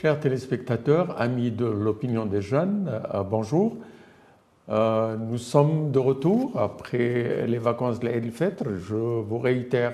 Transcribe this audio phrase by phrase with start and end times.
[0.00, 3.76] chers téléspectateurs, amis de l'opinion des jeunes, euh, bonjour.
[4.70, 9.92] Euh, nous sommes de retour après les vacances de fêtre Je vous réitère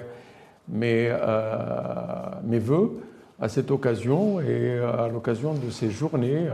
[0.68, 1.48] mes, euh,
[2.44, 3.00] mes voeux
[3.40, 6.46] à cette occasion et à l'occasion de ces journées.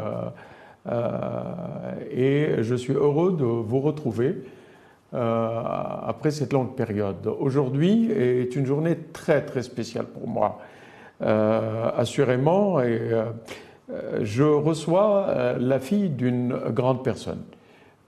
[2.11, 4.45] et je suis heureux de vous retrouver
[5.13, 7.27] après cette longue période.
[7.39, 10.59] Aujourd'hui est une journée très très spéciale pour moi.
[11.23, 12.81] Euh, assurément.
[12.81, 13.25] Et euh,
[14.23, 17.43] je reçois euh, la fille d'une grande personne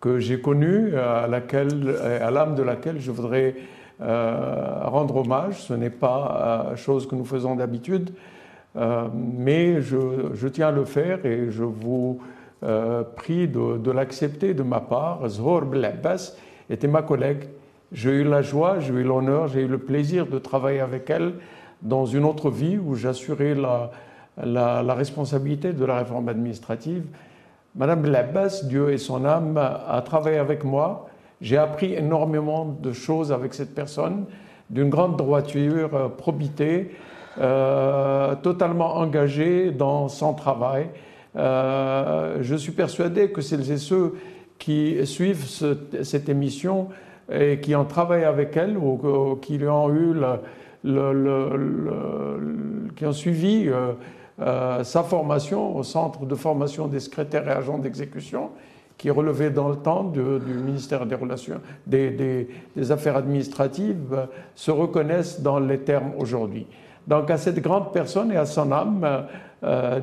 [0.01, 3.55] que j'ai connue, à laquelle, à l'âme de laquelle je voudrais
[4.01, 5.63] rendre hommage.
[5.63, 8.11] Ce n'est pas chose que nous faisons d'habitude,
[9.15, 12.21] mais je, tiens à le faire et je vous
[13.17, 15.27] prie de, l'accepter de ma part.
[15.27, 16.37] Zhor Blabbas
[16.69, 17.45] était ma collègue.
[17.91, 21.33] J'ai eu la joie, j'ai eu l'honneur, j'ai eu le plaisir de travailler avec elle
[21.85, 27.05] dans une autre vie où j'assurais la, responsabilité de la réforme administrative.
[27.77, 31.07] Madame Labasse, Dieu et son âme, a travaillé avec moi.
[31.41, 34.25] J'ai appris énormément de choses avec cette personne,
[34.71, 36.93] d'une grande droiture, euh, probité,
[37.39, 40.89] euh, totalement engagée dans son travail.
[41.37, 44.15] Euh, je suis persuadé que celles et ceux
[44.59, 45.45] qui suivent
[46.03, 46.89] cette émission
[47.31, 50.41] et qui ont travaillé avec elle ou, qui lui ont eu la,
[52.97, 53.93] qui ont suivi euh,
[54.41, 58.51] euh, sa formation au centre de formation des secrétaires et agents d'exécution,
[58.99, 62.49] qui relevait dans le temps du ministère des Relations, des,
[62.91, 66.67] Affaires administratives, euh, se reconnaissent dans les termes aujourd'hui.
[67.07, 69.27] Donc à cette grande personne et à son âme,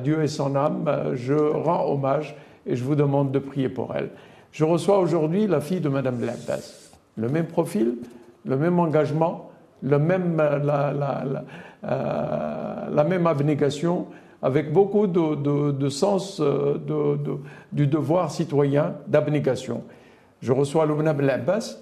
[0.04, 4.10] Dieu et son âme, je rends hommage et je vous demande de prier pour elle.
[4.52, 6.92] Je reçois aujourd'hui la fille de Madame Blabbas.
[7.16, 7.96] Le même profil,
[8.44, 9.51] le même engagement,
[9.82, 11.44] même, la, la, la,
[11.84, 14.06] euh, la, même abnégation,
[14.40, 16.78] avec beaucoup de, sens euh,
[17.72, 19.82] du devoir citoyen d'abnégation.
[20.40, 21.78] Je reçois Loubna Abbas,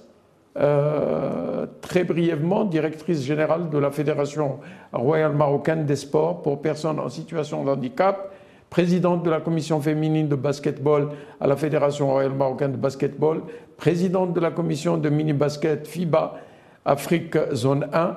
[0.58, 4.58] euh, très brièvement, directrice générale de la Fédération
[4.92, 8.32] royale marocaine des sports pour personnes en situation de handicap,
[8.68, 11.10] présidente de la commission féminine de basketball
[11.40, 13.42] à la Fédération royale marocaine de basketball,
[13.76, 16.34] présidente de la commission de mini-basket FIBA
[16.84, 18.16] Afrique Zone 1,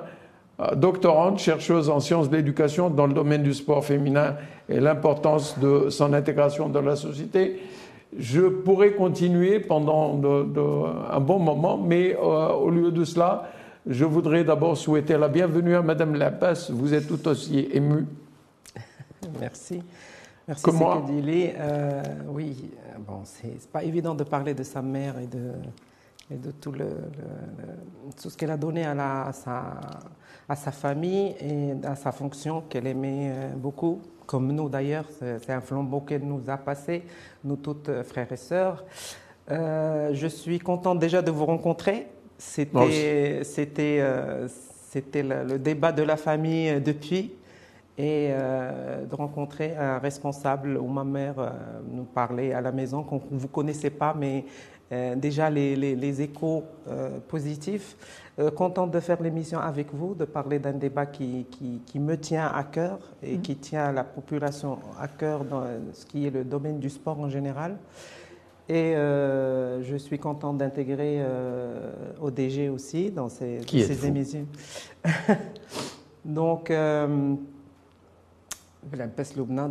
[0.60, 4.36] euh, doctorante, chercheuse en sciences de l'éducation dans le domaine du sport féminin
[4.68, 7.60] et l'importance de son intégration dans la société.
[8.16, 10.20] Je pourrais continuer pendant
[11.10, 13.50] un bon moment, mais euh, au lieu de cela,
[13.86, 16.70] je voudrais d'abord souhaiter la bienvenue à Madame Lapace.
[16.70, 18.06] Vous êtes tout aussi émue.
[19.40, 19.82] Merci.
[20.46, 21.04] Merci, que moi.
[21.10, 22.70] Euh, oui,
[23.06, 25.52] bon, c'est pas évident de parler de sa mère et de,
[26.30, 26.86] et de tout, le,
[28.20, 29.80] tout ce qu'elle a donné à, la, à, sa,
[30.48, 35.04] à, sa, famille et à sa fonction qu'elle aimait euh, beaucoup, comme nous d'ailleurs.
[35.18, 37.02] C'est un flambeau qu'elle nous a passé,
[37.42, 38.84] nous toutes euh, frères et sœurs.
[39.50, 42.06] Euh, je suis contente déjà de vous rencontrer.
[42.38, 44.02] C'était c'était
[44.48, 47.32] c'était le, débat de la famille depuis
[47.96, 51.54] et de rencontrer un responsable où ma mère
[51.88, 56.64] nous parlait à la maison qu'on ne vous connaissait pas, mais euh, déjà les, échos
[56.88, 57.96] euh, positifs.
[58.40, 61.46] Euh, contente de faire l'émission avec vous, de parler d'un débat qui,
[61.86, 63.42] qui, me tient à cœur et mm.
[63.42, 65.62] qui tient la population à cœur dans
[65.92, 67.76] ce qui est le domaine du sport en général.
[68.68, 71.22] Et je suis contente d'intégrer
[72.20, 74.46] ODG aussi dans ces, ces émissions.
[76.24, 76.72] Donc,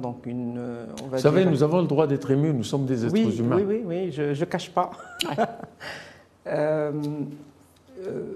[0.02, 0.58] donc une.
[0.58, 3.58] Euh, Vous savez, nous avons le droit d'être émus, nous sommes des êtres humains.
[3.58, 4.92] Oui, oui, oui, je ne cache pas.
[6.46, 6.92] Euh,
[8.06, 8.34] euh,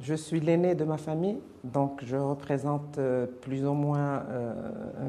[0.00, 3.00] je suis l'aîné de ma famille, donc je représente
[3.40, 4.22] plus ou moins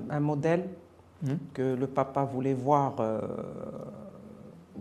[0.09, 0.63] un modèle
[1.21, 1.33] hmm.
[1.53, 2.95] que le papa voulait voir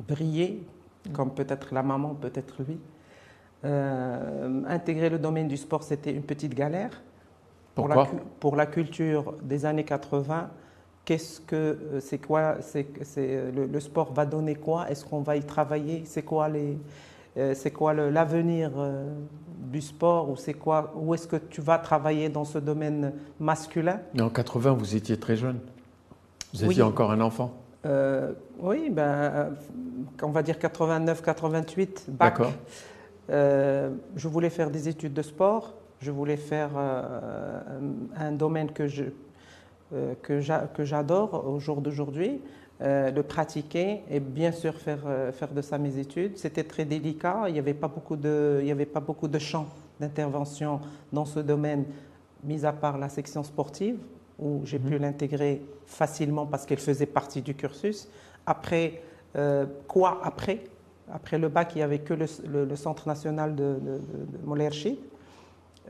[0.09, 0.63] briller,
[1.07, 1.13] hmm.
[1.13, 2.79] comme peut-être la maman, peut-être lui.
[4.67, 7.03] intégrer le domaine du sport, c'était une petite galère
[7.77, 8.09] pour la,
[8.41, 10.49] pour la culture des années 80,
[11.05, 12.89] qu'est-ce que euh, c'est quoi c'est,
[13.19, 14.91] euh, le, sport va donner quoi?
[14.91, 16.03] Est-ce qu'on va y travailler?
[16.07, 16.79] C'est quoi les
[17.37, 18.71] euh, c'est quoi l'avenir
[19.59, 20.31] du sport?
[20.31, 24.01] Ou c'est quoi où est-ce que tu vas travailler dans ce domaine masculin?
[24.19, 25.61] En 80, vous étiez très jeune.
[26.55, 27.53] Vous étiez encore un enfant.
[28.59, 29.51] oui, ben,
[30.23, 32.39] on va dire 89, 88, bac.
[32.39, 32.53] D'accord.
[33.29, 35.75] je voulais faire des études de sport.
[36.01, 37.61] Je voulais faire euh,
[38.17, 39.05] un domaine que je
[39.93, 42.41] euh, que j'adore au jour d'aujourd'hui,
[42.81, 46.37] euh, le pratiquer et bien sûr faire, faire de ça mes études.
[46.37, 49.39] C'était très délicat, il n'y avait pas beaucoup de, il y avait pas beaucoup de
[49.39, 49.69] champs
[50.01, 50.81] d'intervention
[51.13, 51.85] dans ce domaine,
[52.43, 53.97] mis à part la section sportive.
[54.39, 58.09] où j'ai pu l'intégrer facilement parce qu'elle faisait partie du cursus.
[58.45, 59.03] Après,
[59.37, 60.65] euh, quoi après?
[61.13, 63.99] Après le bac, il n'y avait que le, Centre national de, de,
[64.39, 64.47] de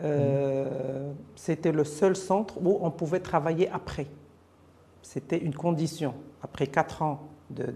[0.01, 4.07] euh, C'était le seul centre où on pouvait travailler après.
[5.03, 6.15] C'était une condition.
[6.43, 7.73] Après 4 ans de,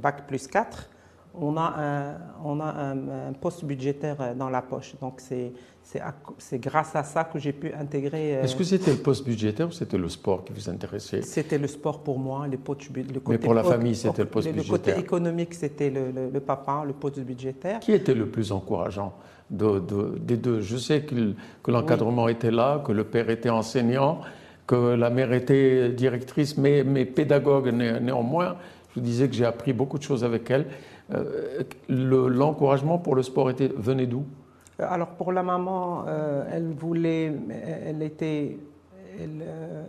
[0.00, 0.90] bac plus 4,
[1.40, 2.14] on a un,
[2.44, 4.94] on a un, poste budgétaire dans la poche.
[5.00, 8.36] Donc c'est grâce à ça que j'ai pu intégrer.
[8.36, 11.22] Euh, Est-ce que c'était le poste budgétaire ou c'était le sport qui vous intéressait?
[11.22, 13.22] C'était le sport pour moi, le, poste, le côté.
[13.28, 14.72] Mais pour la famille, c'était le poste budgétaire.
[14.72, 17.80] Le côté économique, c'était le, le, papa, le poste budgétaire.
[17.80, 19.14] Qui était le plus encourageant?
[19.50, 19.78] De,
[20.18, 24.20] des deux Je sais que, que l'encadrement était là, que le père était enseignant,
[24.66, 28.56] que la mère était directrice, mais, mais pédagogue néanmoins.
[28.94, 30.66] Je vous disais que j'ai appris beaucoup de choses avec elle.
[31.12, 34.24] Euh, l'encouragement pour le sport était, venait d'où?
[34.80, 37.32] Euh, Alors pour la maman, euh, elle voulait,
[37.86, 38.56] elle était,
[39.20, 39.44] elle,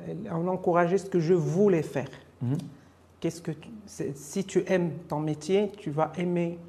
[0.09, 2.09] elle, encourageait ce que je voulais faire.
[2.41, 2.57] Mhm.
[3.19, 3.51] Qu'est-ce que
[3.85, 6.59] si tu aimes ton métier, tu vas aimer,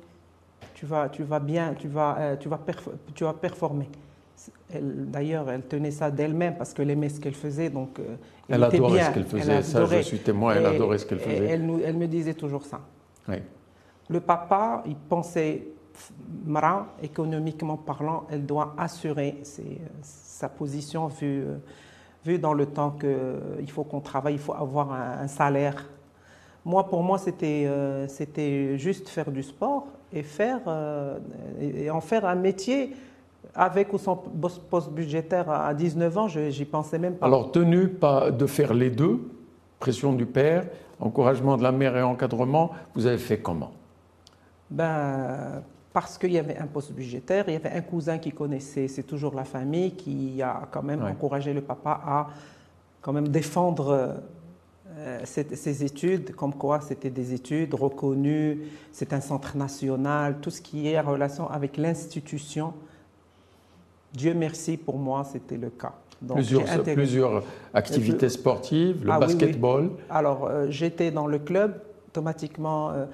[0.75, 2.61] tu vas, tu vas bien, tu vas, tu vas,
[3.15, 3.89] tu vas performer.
[4.73, 7.69] D'ailleurs, elle tenait ça d'elle-même parce qu'elle aimait ce qu'elle faisait.
[7.69, 7.99] Donc,
[8.49, 9.63] elle adorait ce qu'elle faisait.
[9.63, 10.55] Ça, je suis témoin.
[10.55, 11.47] Elle adorait ce qu'elle faisait.
[11.47, 12.81] Elle, elle, me disait toujours ça.
[13.29, 13.37] Oui.
[14.09, 15.69] Le papa, il pensait,
[16.45, 19.43] Mara, économiquement parlant, elle doit assurer
[20.03, 21.45] sa position vu,
[22.27, 25.89] vu dans le temps qu'il euh, faut qu'on travaille, il faut avoir un, salaire.
[26.65, 31.19] Moi, pour moi, c'était euh, c'était juste faire du sport et, faire, euh,
[31.61, 32.95] et en faire un métier
[33.55, 37.27] avec ou sans poste budgétaire à 19 ans, j'y pensais même pas.
[37.27, 39.21] Alors, tenu pas de faire les deux,
[39.79, 40.67] pression du père,
[41.01, 43.71] encouragement de la mère et encadrement, vous avez fait comment?
[44.71, 48.89] Ben, parce qu'il y avait un poste budgétaire, il y avait un cousin qui connaissait,
[48.89, 52.29] c'est toujours la famille, qui a quand même encouragé le papa à
[53.01, 54.17] quand même défendre
[54.99, 60.61] euh, ses, études, comme quoi c'était des études reconnues, c'est un centre national, tout ce
[60.61, 62.73] qui est en relation avec l'institution.
[64.13, 65.93] Dieu merci, pour moi, c'était le cas.
[66.23, 66.39] Donc,
[66.95, 67.43] plusieurs,
[67.75, 69.91] activités sportives, le ah basketball.
[70.09, 71.79] Alors, euh, j'étais dans le club,
[72.09, 73.05] automatiquement, euh,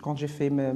[0.00, 0.72] quand j'ai fait ma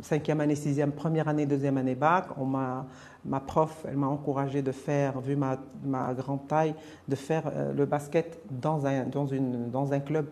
[0.00, 2.86] cinquième année, sixième, première année, deuxième année bac, on m'a,
[3.24, 6.74] ma prof, elle m'a encouragé de faire, vu ma, ma grande taille,
[7.08, 10.26] de faire euh, le basket dans un, dans, une, dans un club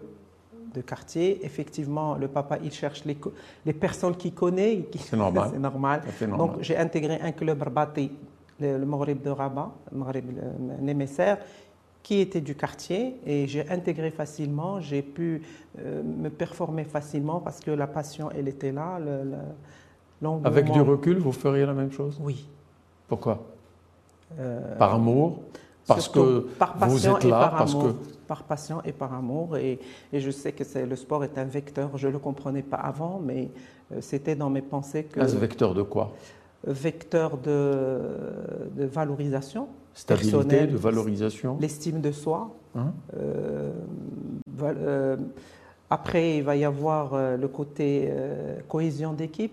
[0.73, 1.45] de quartier.
[1.45, 3.19] Effectivement, le papa, il cherche les,
[3.67, 4.87] les personnes qu'il connaît.
[4.97, 5.51] C'est normal.
[5.53, 6.03] C'est normal.
[6.39, 8.13] Donc, j'ai intégré un club rabati,
[8.61, 10.25] le, le Maghreb de Rabat, le Maghreb
[10.81, 11.35] Némesser,
[12.03, 15.43] qui était du quartier et j'ai intégré facilement, j'ai pu
[15.79, 18.99] euh, me performer facilement parce que la passion, elle était là.
[18.99, 22.19] Le, Avec du recul, vous feriez la même chose?
[22.21, 22.49] Oui.
[23.09, 23.43] Pourquoi?
[24.39, 25.43] Euh, Par amour?
[25.87, 27.95] Parce que par vous êtes là parce amour, que...
[28.27, 29.57] Par passion et par amour.
[29.57, 29.79] Et,
[30.13, 33.21] et je sais que le sport est un vecteur, je ne le comprenais pas avant,
[33.23, 33.51] mais
[33.93, 35.21] euh, c'était dans mes pensées que...
[35.21, 36.13] Un vecteur de quoi?
[36.65, 38.01] Vecteur de,
[38.77, 41.59] de valorisation Stabilité, de valorisation.
[41.61, 42.51] L'estime de soi.
[42.75, 42.93] Hein?
[43.17, 43.71] Euh,
[44.63, 45.17] euh,
[45.91, 48.11] après, il va y avoir euh, le côté
[48.69, 49.53] cohésion d'équipe,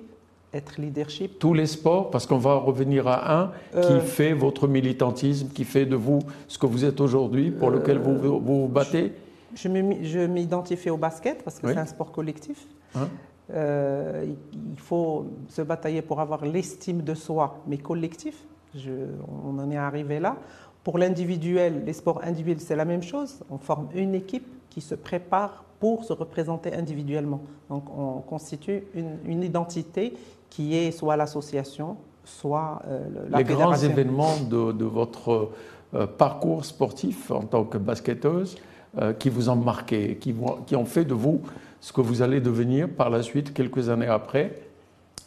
[0.53, 1.39] être leadership.
[1.39, 5.86] Tous les sports, parce qu'on va revenir à un qui fait votre militantisme, qui fait
[5.86, 9.12] de vous ce que vous êtes aujourd'hui, pour lequel vous vous, battez.
[9.55, 9.67] Je,
[10.03, 12.65] je m'identifie au basket parce que c'est un sport collectif.
[12.96, 13.10] Hein?
[13.51, 20.19] Il faut se batailler pour avoir l'estime de soi, mais collectif on en est arrivé
[20.19, 20.38] là.
[20.83, 23.39] Pour l'individuel, les sports individuels, c'est la même chose.
[23.49, 27.41] On forme une équipe qui se prépare pour se représenter individuellement.
[27.69, 28.83] Donc on constitue
[29.25, 30.13] une, identité
[30.49, 35.51] qui est soit l'association, soit euh, la Les grands événements de, votre
[35.93, 38.57] euh, parcours sportif en tant que basketteuse
[38.97, 40.35] euh, qui vous ont marqué, qui,
[40.65, 41.41] qui ont fait de vous
[41.81, 44.68] ce que vous allez devenir par la suite, quelques années après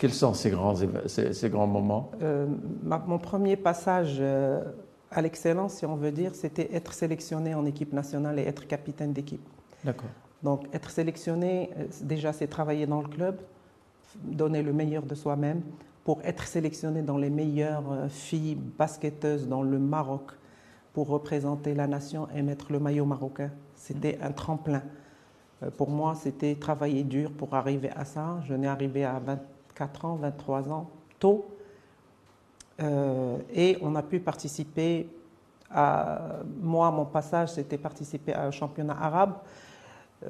[0.02, 0.74] quels sont ces grands,
[1.06, 2.10] ces, grands moments?
[2.22, 2.48] Euh,
[3.06, 4.60] Mon premier passage euh,
[5.12, 9.12] à l'excellence, si on veut dire, c'était être sélectionné en équipe nationale et être capitaine
[9.12, 9.48] d'équipe.
[9.84, 10.10] D'accord.
[10.42, 13.36] Donc être sélectionné, euh, déjà c'est travailler dans le club,
[14.24, 15.62] donner le meilleur de soi-même
[16.02, 20.32] pour être sélectionné dans les meilleures filles basketteuses dans le Maroc
[20.94, 23.52] pour représenter la nation et mettre le maillot marocain.
[23.76, 24.82] C'était un tremplin.
[25.76, 28.40] Pour moi, c'était travailler dur pour arriver à ça.
[28.48, 29.38] Je n'ai arrivé à 20,
[29.72, 31.46] 24 ans, 23 ans, tôt.
[32.80, 35.08] Euh, et on a pu participer
[35.70, 36.40] à.
[36.60, 39.34] Moi, mon passage, c'était participer à un championnat arabe.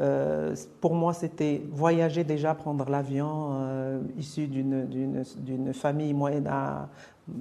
[0.01, 6.51] Euh, pour moi, c'était voyager déjà, prendre l'avion, euh, issu d'une famille moyenne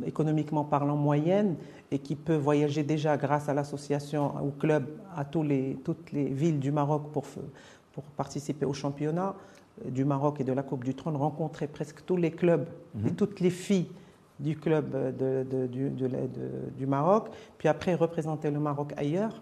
[0.05, 1.55] économiquement parlant moyenne,
[1.91, 6.71] et qui peut voyager déjà grâce à l'association, au club, à toutes les villes du
[6.71, 7.25] Maroc pour,
[8.15, 9.35] participer au championnat
[9.85, 13.15] du Maroc et de la Coupe du Trône, rencontrer presque tous les clubs et mhm.
[13.15, 13.89] toutes les filles
[14.39, 19.41] du club de, du, du, Maroc, puis après représenter le Maroc ailleurs.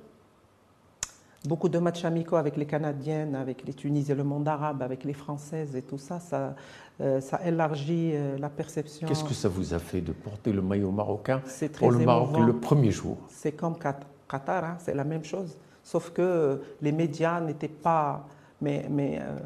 [1.45, 5.13] Beaucoup de matchs amicaux avec les Canadiennes, avec les Tunisiens, le monde arabe, avec les
[5.13, 6.53] Françaises et tout ça, ça,
[6.99, 9.07] euh, ça élargit euh, la perception.
[9.07, 11.41] Qu'est-ce que ça vous a fait de porter le maillot marocain
[11.77, 13.17] pour le Maroc le premier jour?
[13.29, 15.57] C'est comme Qatar, hein, c'est la même chose.
[15.81, 18.27] Sauf que les médias n'étaient pas.
[18.61, 19.37] Mais, mais, euh,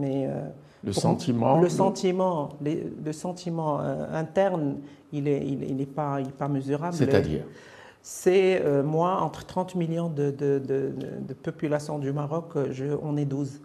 [0.00, 0.28] mais
[0.82, 4.78] le, sentiment, le sentiment, le sentiment interne,
[5.12, 6.94] il n'est il, est pas, il pas mesurable.
[6.94, 7.44] C'est-à-dire
[8.04, 13.60] c'est moi, entre 30 millions de, de, de, population du Maroc, je, on est 12.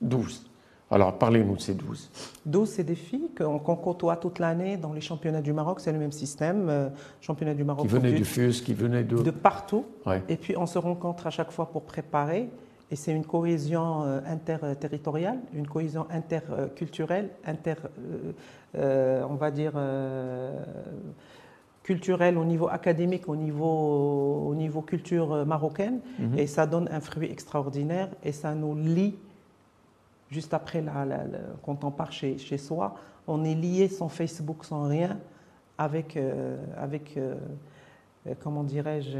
[0.00, 0.48] 12
[0.90, 2.10] alors, parlez-nous de ces 12.
[2.46, 5.80] 12, c'est des filles qu'on côtoie toute l'année dans les championnats du Maroc.
[5.80, 6.68] C'est le même système.
[6.68, 6.88] Euh,
[7.20, 7.82] championnat du Maroc.
[7.82, 9.16] Qui venaient du FUS, qui venaient de.
[9.22, 9.84] De partout.
[10.28, 12.48] Et puis, on se rencontre à chaque fois pour préparer.
[12.90, 17.74] Et c'est une cohésion euh, interterritoriale, une cohésion interculturelle, inter.
[18.76, 19.72] Euh, on va dire.
[21.82, 26.00] culturelle au niveau académique, au niveau, au niveau culture marocaine.
[26.18, 26.38] Mhm.
[26.38, 29.16] Et ça donne un fruit extraordinaire et ça nous lie
[30.30, 31.06] juste après, la,
[31.62, 32.94] quand on part chez, chez, soi,
[33.26, 35.18] on est lié sans Facebook, sans rien,
[35.76, 37.34] avec, euh, avec euh,
[38.26, 39.18] euh, comment dirais-je,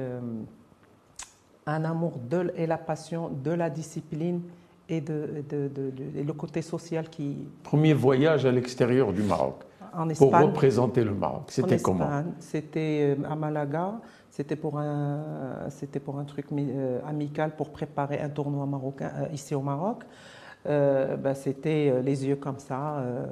[1.74, 4.42] un amour de, et la passion de la discipline
[4.88, 7.36] et, de, de, le côté social qui...
[7.62, 11.44] Premier voyage à l'extérieur du Maroc en Espagne, pour représenter le Maroc.
[11.48, 12.08] C'était comment
[12.38, 14.00] C'était à Malaga.
[14.30, 15.68] C'était pour un,
[16.04, 16.46] pour un truc
[17.06, 20.04] amical pour préparer un tournoi marocain ici au Maroc.
[20.66, 22.98] Euh, ben, c'était euh, les yeux comme ça.
[22.98, 23.26] Euh,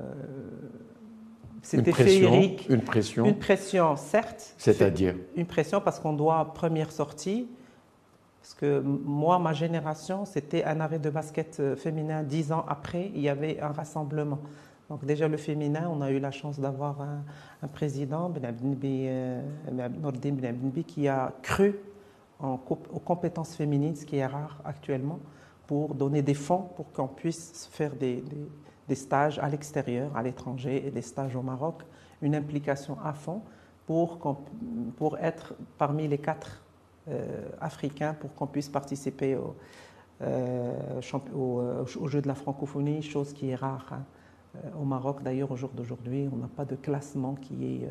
[1.63, 2.67] c'était féerique.
[2.69, 3.25] Une pression.
[3.25, 4.55] Une pression, certes.
[4.57, 7.49] C'est-à-dire Une pression parce qu'on doit première sortie.
[8.47, 12.23] Parce que moi, ma génération, c'était un arrêt de basket féminin.
[12.23, 14.39] Dix ans après, il y avait un rassemblement.
[14.89, 18.55] Donc déjà le féminin, on a eu la chance d'avoir un, président, Ben
[20.87, 21.75] qui a cru
[22.41, 25.19] aux compétences féminines, ce qui est rare actuellement
[25.67, 28.23] pour donner des fonds pour qu'on puisse faire des,
[28.95, 31.83] stages à l'extérieur, à l'étranger et des stages au Maroc,
[32.23, 33.43] une implication à fond
[33.87, 34.21] pour,
[35.21, 36.66] être parmi les quatre euh,
[37.61, 39.55] Africains pour qu'on puisse participer au,
[40.23, 40.73] euh,
[41.35, 44.03] au, euh, au, jeu de la francophonie, chose qui est rare hein.
[44.81, 45.23] au Maroc.
[45.23, 47.89] D'ailleurs, au jour d'aujourd'hui, on n'a pas de classement qui est...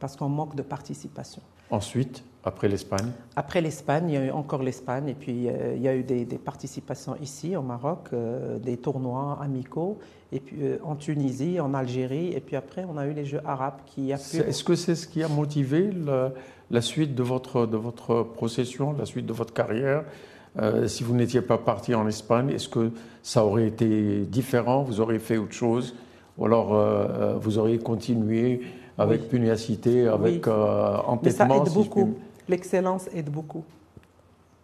[0.00, 1.42] parce qu'on manque de participation.
[1.70, 3.12] Ensuite, après l'Espagne?
[3.36, 6.02] Après l'Espagne, il y a eu encore l'Espagne, et puis euh, il y a eu
[6.02, 9.98] des, participations ici au Maroc, euh, des tournois amicaux,
[10.32, 13.40] et puis euh, en Tunisie, en Algérie, et puis après on a eu les Jeux
[13.44, 15.90] arabes qui a Est-ce que c'est ce qui a motivé
[16.72, 20.04] la, suite de votre, de votre procession, la suite de votre carrière
[20.86, 22.90] Si vous n'étiez pas parti en Espagne, est-ce que
[23.22, 24.82] ça aurait été différent?
[24.82, 25.94] Vous auriez fait autre chose?
[26.38, 28.62] Ou alors vous auriez continué
[28.98, 30.52] avec pugnacité, avec oui.
[30.52, 31.20] euh, entêtement.
[31.22, 32.14] Mais ça aide beaucoup.
[32.48, 33.64] L'excellence aide beaucoup.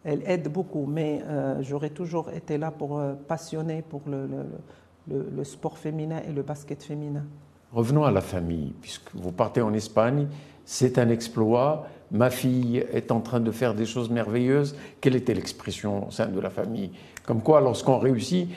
[0.05, 4.29] Elle aide beaucoup, mais euh, j'aurais toujours été là pour euh, passionner pour le,
[5.09, 7.25] le, le, sport féminin et le basket féminin.
[7.73, 10.29] Revenons à la famille, puisque vous partez en Espagne,
[10.65, 11.87] c'est un exploit.
[12.11, 14.77] Ma fille est en train de faire des choses merveilleuses.
[15.01, 16.91] Quelle était l'expression au sein de la famille?
[17.27, 18.49] Comme quoi, lorsqu'on réussit,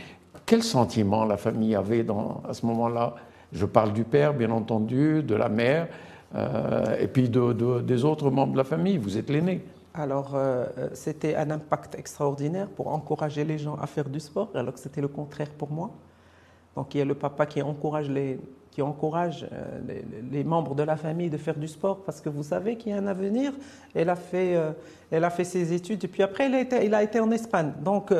[0.45, 3.15] quel sentiment la famille avait dans, à ce moment-là?
[3.51, 5.89] Je parle du père, bien entendu, de la mère,
[6.35, 8.97] euh, et puis de, des autres membres de la famille.
[8.97, 9.61] Vous êtes l'aîné.
[9.93, 14.73] Alors, euh, c'était un impact extraordinaire pour encourager les gens à faire du sport, alors
[14.73, 15.91] que c'était le contraire pour moi.
[16.75, 18.39] Donc, il y a le papa qui encourage les,
[18.71, 20.01] qui encourage euh,
[20.31, 22.95] les, membres de la famille de faire du sport parce que vous savez qu'il y
[22.95, 23.51] a un avenir.
[23.93, 24.57] Elle a fait,
[25.11, 27.31] elle a fait ses études et puis après, il a été, il a été en
[27.31, 27.73] Espagne.
[27.83, 28.13] Donc,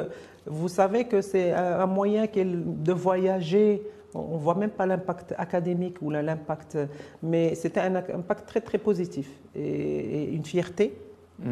[0.45, 3.81] vous savez que c'est un moyen de voyager
[4.13, 6.77] on ne voit même pas l'impact académique ou l'impact,
[7.23, 10.97] mais c'était un impact très très positif et, une fierté,
[11.39, 11.51] mm.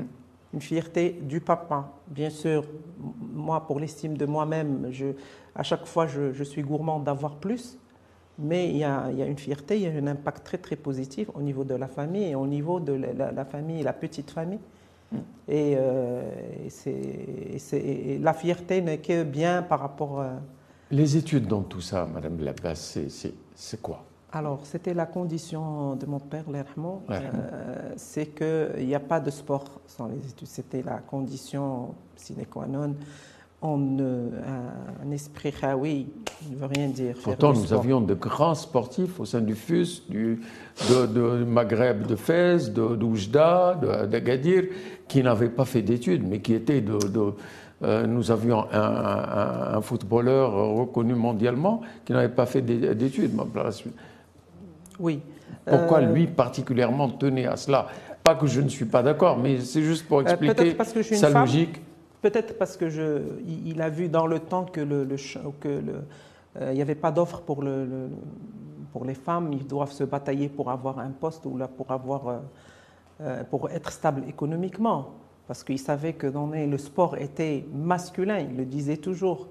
[0.53, 1.91] Une fierté du papa.
[2.08, 2.65] Bien sûr,
[3.34, 4.91] moi pour l'estime de moi-même,
[5.56, 7.77] à chaque fois je, suis gourmand d'avoir plus,
[8.38, 11.41] mais il y, a, une fierté, il y a un impact très très positif au
[11.41, 14.60] niveau de la famille et au niveau de la, famille, la petite famille.
[15.12, 15.18] Mm.
[15.50, 16.22] Et, euh,
[18.22, 20.39] la fierté n'est que bien par rapport à
[20.91, 22.98] les études dans tout ça, Madame Labasse,
[23.53, 24.09] c'est quoi?
[24.31, 29.31] Alors, c'était la condition de mon père, l'Erhmon, euh, c'est qu'il n'y a pas de
[29.31, 30.48] sport sans les études.
[30.48, 32.95] C'était la condition sine qua non
[33.62, 36.07] on, un, esprit khaoui
[36.50, 37.15] ne veut rien dire.
[37.21, 40.39] Pourtant, nous avions de grands sportifs au sein du FUS, du,
[40.89, 43.77] de, Maghreb de Fès, de d'Oujda,
[44.09, 44.63] d'Agadir,
[45.07, 46.98] qui n'avaient pas fait d'études, mais qui étaient de.
[47.81, 53.33] Euh, nous avions un, footballeur reconnu mondialement qui n'avait pas fait d'études.
[55.00, 55.22] Oui.
[55.65, 57.88] Pourquoi euh, lui particulièrement tenait à cela?
[58.24, 60.75] Pas que je ne suis pas d'accord, mais c'est juste pour euh, expliquer
[61.15, 61.82] sa logique.
[62.22, 63.22] Peut-être parce que je,
[63.65, 65.08] il a vu dans le temps que le,
[65.60, 66.03] que le,
[66.62, 68.10] il n'y avait pas d'offre pour le,
[68.91, 69.53] pour les femmes.
[69.53, 72.41] Ils doivent se batailler pour avoir un poste ou là pour avoir
[73.50, 75.12] pour être stable économiquement.
[75.48, 78.39] Parce qu'il savait que dans le sport était masculin.
[78.39, 79.48] Il le disait toujours.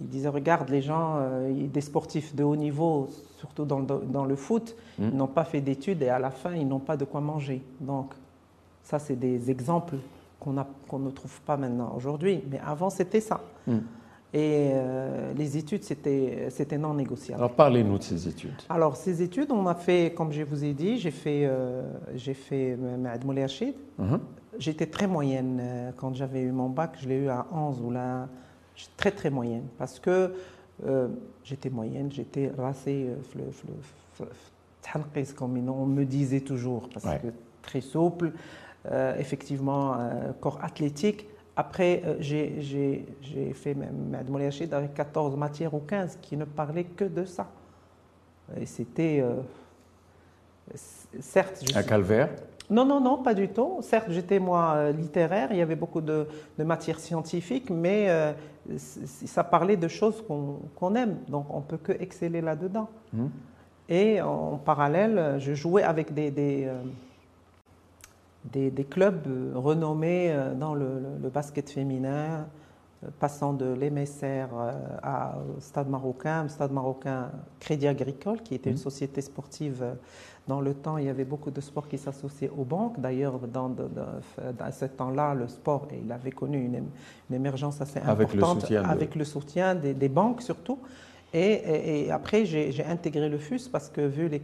[0.00, 4.26] Il disait, regarde, les gens, euh, des sportifs de haut niveau, surtout dans le, dans
[4.26, 5.04] le foot, mmh.
[5.10, 7.62] ils n'ont pas fait d'études et à la fin, ils n'ont pas de quoi manger.
[7.80, 8.12] Donc,
[8.82, 9.96] ça, c'est des exemples
[10.38, 12.42] qu'on ne trouve pas maintenant aujourd'hui.
[12.50, 13.40] Mais avant, c'était ça.
[13.66, 13.78] Mmh.
[14.34, 17.40] Et euh, les études, c'était non négociable.
[17.40, 18.62] Alors, parlez-nous de ces études.
[18.68, 21.82] Alors, ces études, on a fait, comme je vous ai dit, j'ai fait, euh,
[22.14, 24.16] j'ai fait Maad mmh.
[24.58, 28.28] J'étais très moyenne quand j'avais eu mon bac, je l'ai eu à 11 ou là,
[28.96, 30.34] très très moyenne parce que
[30.86, 31.08] euh,
[31.42, 34.24] j'étais moyenne, j'étais racée, euh,
[35.34, 37.28] comme on me disait toujours, parce que
[37.62, 38.32] très souple,
[39.18, 39.96] effectivement,
[40.40, 41.26] corps athlétique.
[41.56, 43.04] Après, j'ai
[43.54, 44.30] fait Mad
[44.72, 47.48] avec 14 matières ou 15 qui ne parlaient que de ça.
[48.60, 49.24] Et c'était.
[51.18, 51.64] certes.
[51.68, 52.28] Je à Calvaire?
[52.68, 53.78] Non, non, non, pas du tout.
[53.82, 56.26] Certes, j'étais moi euh, littéraire, il y avait beaucoup de,
[56.58, 58.32] matières scientifiques, mais euh,
[58.76, 62.88] ça parlait de choses qu'on aime, donc on peut que exceller là-dedans.
[63.12, 63.26] Mmh.
[63.88, 66.68] Et en parallèle, je jouais avec des, des,
[68.56, 72.46] euh, clubs renommés dans le, basket féminin,
[73.18, 74.48] passant de l'MSR
[75.02, 78.78] à Stade marocain, Stade marocain Crédit Agricole, qui était une mmh.
[78.78, 79.84] société sportive
[80.46, 83.00] dans le temps, il y avait beaucoup de sports qui s'associaient aux banques.
[83.00, 83.74] D'ailleurs, dans,
[84.70, 90.08] ce temps-là, le sport, il avait connu une, émergence assez importante avec le soutien, des,
[90.08, 90.78] banques surtout.
[91.34, 94.40] Et, après, j'ai intégré le FUS parce que vu les,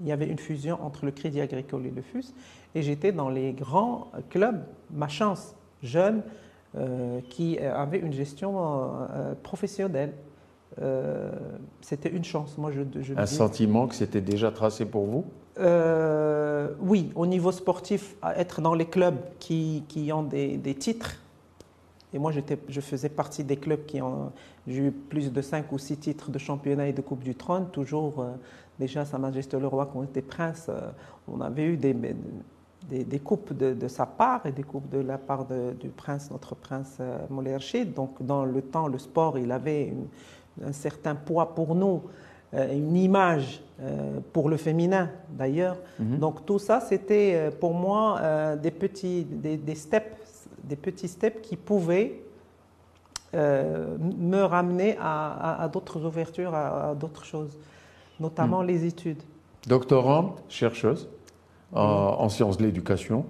[0.00, 2.32] il y avait une fusion entre le Crédit Agricole et le FUS,
[2.74, 6.22] et j'étais dans les grands clubs, ma chance, jeune, euh,
[7.30, 10.12] qui avait une gestion euh, professionnelle.
[10.80, 11.30] Euh,
[11.80, 12.58] c'était une chance.
[12.58, 15.24] Moi, je, Un sentiment que c'était déjà tracé pour vous?
[15.58, 21.20] Euh, Oui, au niveau sportif, être dans les clubs qui, qui ont des, des, titres.
[22.12, 24.32] Et moi, je faisais partie des clubs qui ont
[24.66, 27.68] eu plus de 5 ou 6 titres de championnat et de Coupe du Trône.
[27.70, 28.32] Toujours, euh,
[28.78, 30.70] déjà, Sa Majesté le Roi, quand on était prince,
[31.28, 31.94] on avait eu des,
[32.88, 35.46] des, des coupes de, de, sa part et des coupes de la part
[35.80, 37.18] du prince, notre prince euh,
[37.96, 40.06] Donc, dans le temps, le sport, il avait une,
[40.64, 42.02] un certain poids pour nous,
[42.54, 45.76] euh, une image euh, pour le féminin d'ailleurs.
[45.98, 46.18] Mhm.
[46.18, 52.20] Donc tout ça, c'était pour moi des petits des, steps, des petits steps qui pouvaient
[53.32, 57.58] me ramener à, d'autres ouvertures, à, d'autres choses,
[58.20, 58.68] notamment mhm.
[58.68, 59.22] les études.
[59.66, 61.08] Doctorante, chercheuse
[61.74, 63.24] en sciences de l'éducation.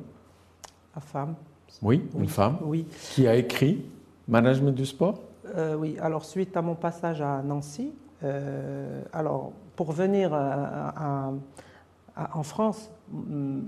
[0.95, 1.35] À femme.
[1.83, 2.59] Oui, une femme.
[2.63, 2.87] Oui.
[3.13, 3.85] Qui a écrit
[4.29, 5.19] Management du sport
[5.57, 12.91] euh, oui, alors suite à mon passage à Nancy, euh, alors pour venir en France,
[13.13, 13.61] mm,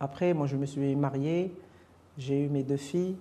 [0.00, 1.54] après moi je me suis mariée,
[2.16, 3.16] j'ai eu mes deux filles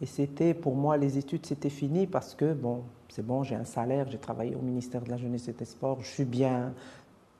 [0.00, 3.64] et c'était pour moi les études c'était fini parce que bon c'est bon j'ai un
[3.64, 6.72] salaire, j'ai travaillé au ministère de la jeunesse et des sports, je suis bien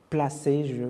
[0.09, 0.85] placé, je,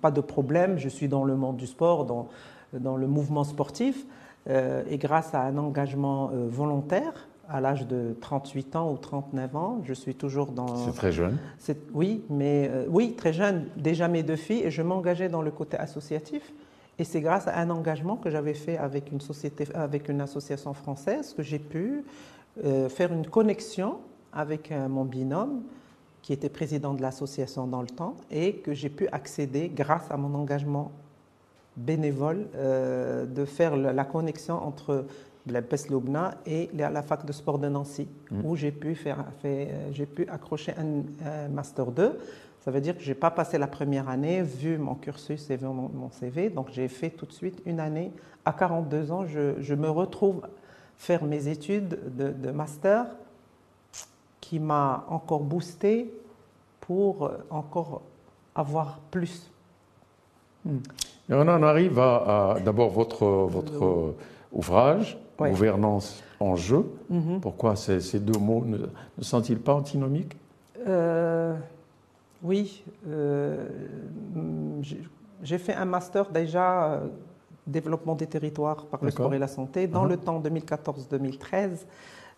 [0.00, 2.28] pas de problème, je suis dans le monde du sport, dans,
[2.72, 4.06] dans le mouvement sportif
[4.48, 9.80] euh, et grâce à un engagement volontaire à l'âge de 38 ans ou 39 ans.
[9.84, 10.74] Je suis toujours dans.
[10.86, 11.38] C'est très jeune.
[11.92, 13.66] Oui, mais euh, oui, très jeune.
[13.76, 16.52] Déjà mes deux filles et je m'engageais dans le côté associatif.
[16.98, 20.72] Et c'est grâce à un engagement que j'avais fait avec une société, avec une association
[20.72, 22.04] française, que j'ai pu
[22.64, 23.98] euh, faire une connexion
[24.32, 25.62] avec euh, mon binôme,
[26.22, 30.16] qui était président de l'association dans le temps, et que j'ai pu accéder, grâce à
[30.16, 30.92] mon engagement
[31.76, 35.04] bénévole, de faire la connexion entre
[35.46, 38.44] la Loubna et la fac de sport de Nancy, mm.
[38.44, 42.18] où j'ai pu, faire, euh, j'ai pu accrocher un, Master 2.
[42.60, 45.56] Ça veut dire que je n'ai pas passé la première année, vu mon cursus et
[45.56, 48.12] vu mon, CV, donc j'ai fait tout de suite une année.
[48.44, 50.42] À 42 ans, je, me retrouve
[50.96, 53.06] faire mes études de, master
[54.42, 56.12] qui m'a encore boosté
[56.80, 58.02] pour euh, encore
[58.54, 59.50] avoir plus.
[60.66, 60.70] Et
[61.30, 64.14] on en arrive à, d'abord votre, votre
[64.52, 65.50] ouvrage, Ouais.
[65.50, 66.84] gouvernance, enjeu.
[67.10, 67.40] Mhm.
[67.40, 70.36] Pourquoi ces, ces deux mots ne, ne sont-ils pas antinomiques?
[70.86, 71.56] Euh,
[72.44, 73.66] oui, euh,
[75.42, 77.00] j'ai- fait un master déjà euh,
[77.66, 79.86] développement des territoires par le sport et la santé.
[79.88, 80.10] Dans Mhm.
[80.10, 81.86] le temps 2014-2013,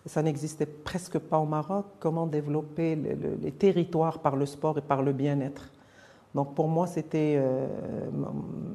[0.07, 1.87] ça n'existait presque pas au Maroc.
[1.99, 5.71] Comment développer le- le- les territoires par le sport et par le bien-être?
[6.35, 7.67] Donc pour moi, c'était euh,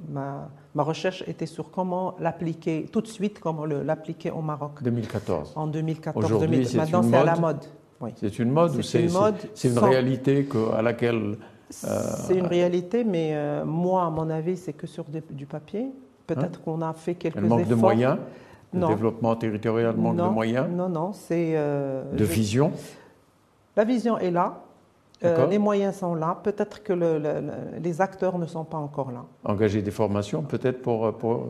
[0.10, 0.50] ma,
[0.84, 5.54] recherche était sur comment l'appliquer tout de suite, comment le- l'appliquer au Maroc 2014.
[5.56, 6.24] en 2014.
[6.26, 6.68] Aujourd'hui, 2000.
[6.68, 7.66] c'est Maintenant, c'est à la mode.
[8.02, 8.12] Oui.
[8.16, 10.82] C'est une mode ou C'est une c'est mode c'est- c'est une sans- réalité que- à
[10.82, 11.38] laquelle
[11.70, 15.92] C'est une réalité, mais euh, moi, à mon avis, c'est que sur des- du papier.
[16.26, 17.76] Peut-être qu'on a fait quelques elle manque efforts.
[17.76, 18.18] de moyens
[18.74, 18.90] Le Non.
[18.90, 21.54] développement territorial manque non, de moyens Non, non, c'est.
[21.56, 22.72] euh, De je- vision
[23.76, 24.62] La vision est là.
[25.24, 26.38] Euh, les moyens sont là.
[26.44, 29.26] Peut-être que le- le- le- les acteurs ne sont pas encore là.
[29.44, 31.48] Engager des formations peut-être pour, pour...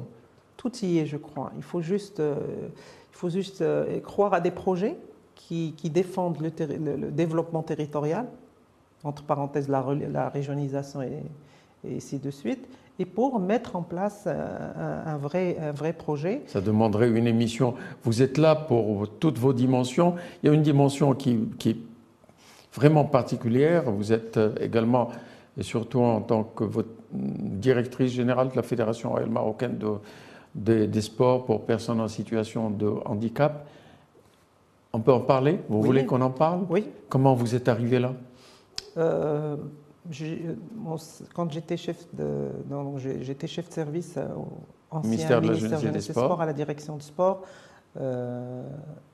[0.58, 1.52] Tout y est, je crois.
[1.56, 2.36] Il faut juste, euh,
[3.12, 4.98] il faut juste euh, croire à des projets
[5.36, 8.26] qui, qui défendent le, terri- le- le développement territorial,
[9.04, 11.24] entre parenthèses la, la régionalisation et,
[11.88, 12.68] et ainsi de suite,
[13.00, 16.42] et pour mettre en place euh, un, vrai, un vrai projet.
[16.48, 17.74] Ça demanderait une émission.
[18.04, 20.16] Vous êtes là pour toutes vos dimensions.
[20.44, 21.78] Il y a une dimension qui, qui est
[22.74, 23.90] vraiment particulière.
[23.90, 25.10] Vous êtes euh, également,
[25.58, 29.96] et surtout en tant que votre directrice générale de la Fédération royale marocaine de-
[30.54, 33.66] des- des sports pour personnes en situation de handicap.
[34.92, 35.60] On peut en parler?
[35.70, 35.86] Vous Oui.
[35.86, 36.62] voulez qu'on en parle?
[36.70, 36.86] Oui.
[37.08, 38.14] Comment vous êtes arrivé là?
[38.98, 39.56] Euh,
[41.34, 42.50] quand j'étais chef de,
[43.22, 44.48] j'étais chef de service euh, au
[44.92, 46.42] ancien Ministère de la ministère Jeunesse et des Sports.
[46.42, 47.44] à la direction du sport,
[47.98, 48.64] euh,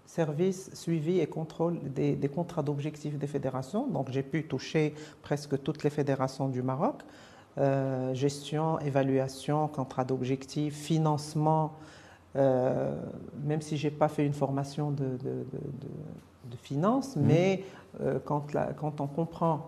[0.06, 3.88] service, suivi et contrôle des, des contrats d'objectifs des fédérations.
[3.88, 7.02] Donc j'ai pu toucher presque toutes les fédérations du Maroc.
[7.58, 11.74] Euh, gestion, évaluation, contrat d'objectifs, financement.
[12.38, 12.94] euh,
[13.46, 17.26] même si j'ai pas fait une formation de, de, de- de- de finance, Mhm.
[17.26, 17.64] mais
[18.26, 19.68] quand, la- quand on comprend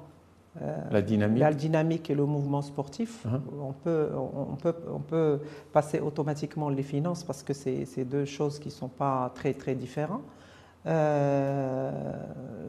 [0.91, 3.41] La dynamique la dynamique et le mouvement sportif, Mhm.
[3.61, 5.39] on, peut, on, peut, on peut
[5.71, 9.53] passer automatiquement les finances parce que c'est c'est deux choses qui ne sont pas très,
[9.53, 10.23] très différentes.
[10.85, 11.91] Euh,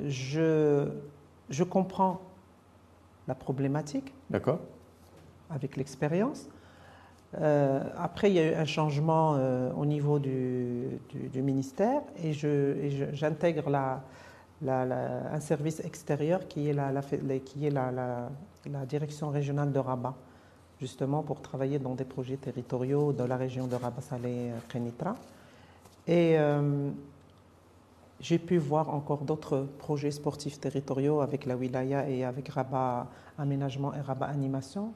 [0.07, 0.89] je,
[1.51, 2.21] je comprends
[3.27, 4.61] la problématique D'accord
[5.51, 6.47] avec l'expérience.
[7.41, 12.01] Euh, après, il y a eu un changement euh, au niveau du, du- du ministère
[12.23, 14.03] et je- et je- j'intègre la,
[14.67, 16.91] un service extérieur qui est la,
[18.87, 20.15] direction régionale de Rabat,
[20.81, 25.15] justement pour travailler dans des projets territoriaux de la région de Rabat-Salé-Kenitra.
[26.07, 26.91] Et euh,
[28.21, 33.07] j'ai pu voir encore d'autres projets sportifs territoriaux avec la Wilaya et avec Rabat
[33.39, 34.93] Aménagement et Rabat Animation.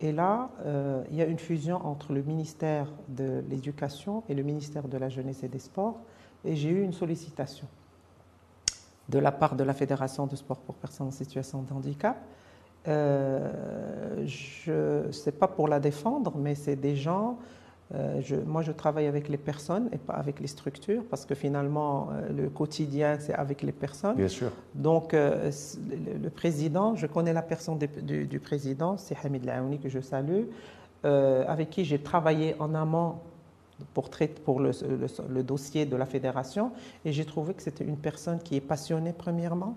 [0.00, 4.42] Et là, euh, il y a une fusion entre le ministère de l'Éducation et le
[4.42, 5.98] ministère de la Jeunesse et des Sports.
[6.44, 7.66] Et j'ai eu une sollicitation
[9.08, 12.16] de la part de la Fédération de sport pour personnes en situation de handicap.
[12.86, 17.38] Euh, je sais pas pour la défendre, mais c'est des gens.
[17.94, 21.34] euh, je- moi, je travaille avec les personnes et pas avec les structures, parce que
[21.34, 24.16] finalement, euh, le quotidien, c'est avec les personnes.
[24.16, 24.50] Bien sûr.
[24.74, 25.50] Donc, euh,
[25.90, 29.90] le, le président, je connais la personne du, du- du président, c'est Hamid Laouni, que
[29.90, 30.44] je salue,
[31.04, 33.16] avec qui j'ai travaillé en amont
[33.92, 36.72] pour, traiter- pour le, le- le dossier de la fédération,
[37.04, 39.76] et j'ai trouvé que c'était une personne qui est passionnée, premièrement,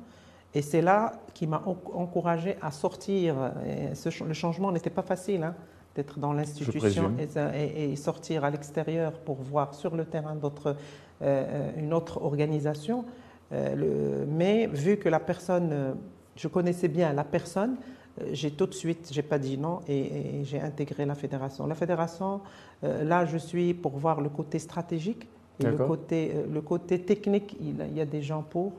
[0.53, 3.36] et c'est là qui m'a en- encouragé à sortir.
[3.93, 5.55] Ce le changement n'était pas facile, hein,
[5.95, 7.19] d'être dans l'institution présume.
[7.19, 10.75] et, ça- et- et sortir à l'extérieur pour voir sur le terrain d'autres,
[11.23, 13.03] euh, une autre organisation.
[13.51, 15.93] Euh, le- mais vu que la personne, euh,
[16.36, 17.96] je connaissais bien la personne, euh,
[18.32, 21.67] j'ai tout de suite, j'ai pas dit non et, et j'ai intégré la fédération.
[21.67, 22.41] La fédération,
[22.84, 25.27] euh, là, je suis pour voir le côté stratégique
[25.60, 27.56] et le côté, euh, le côté technique.
[27.62, 28.73] Il, il y a des gens pour.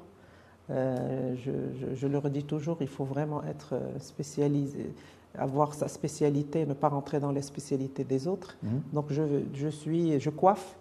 [0.70, 4.92] Euh, je, je- je le redis toujours, il faut vraiment être euh, spécialisé,
[5.34, 8.56] avoir sa spécialité, ne pas rentrer dans les spécialités des autres.
[8.62, 8.82] Mhm.
[8.92, 9.22] Donc je,
[9.54, 10.76] je suis, je coiffe,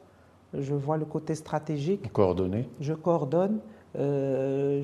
[0.53, 2.67] je vois le côté stratégique, Coordonnées.
[2.81, 3.59] je coordonne.
[3.97, 4.81] Euh,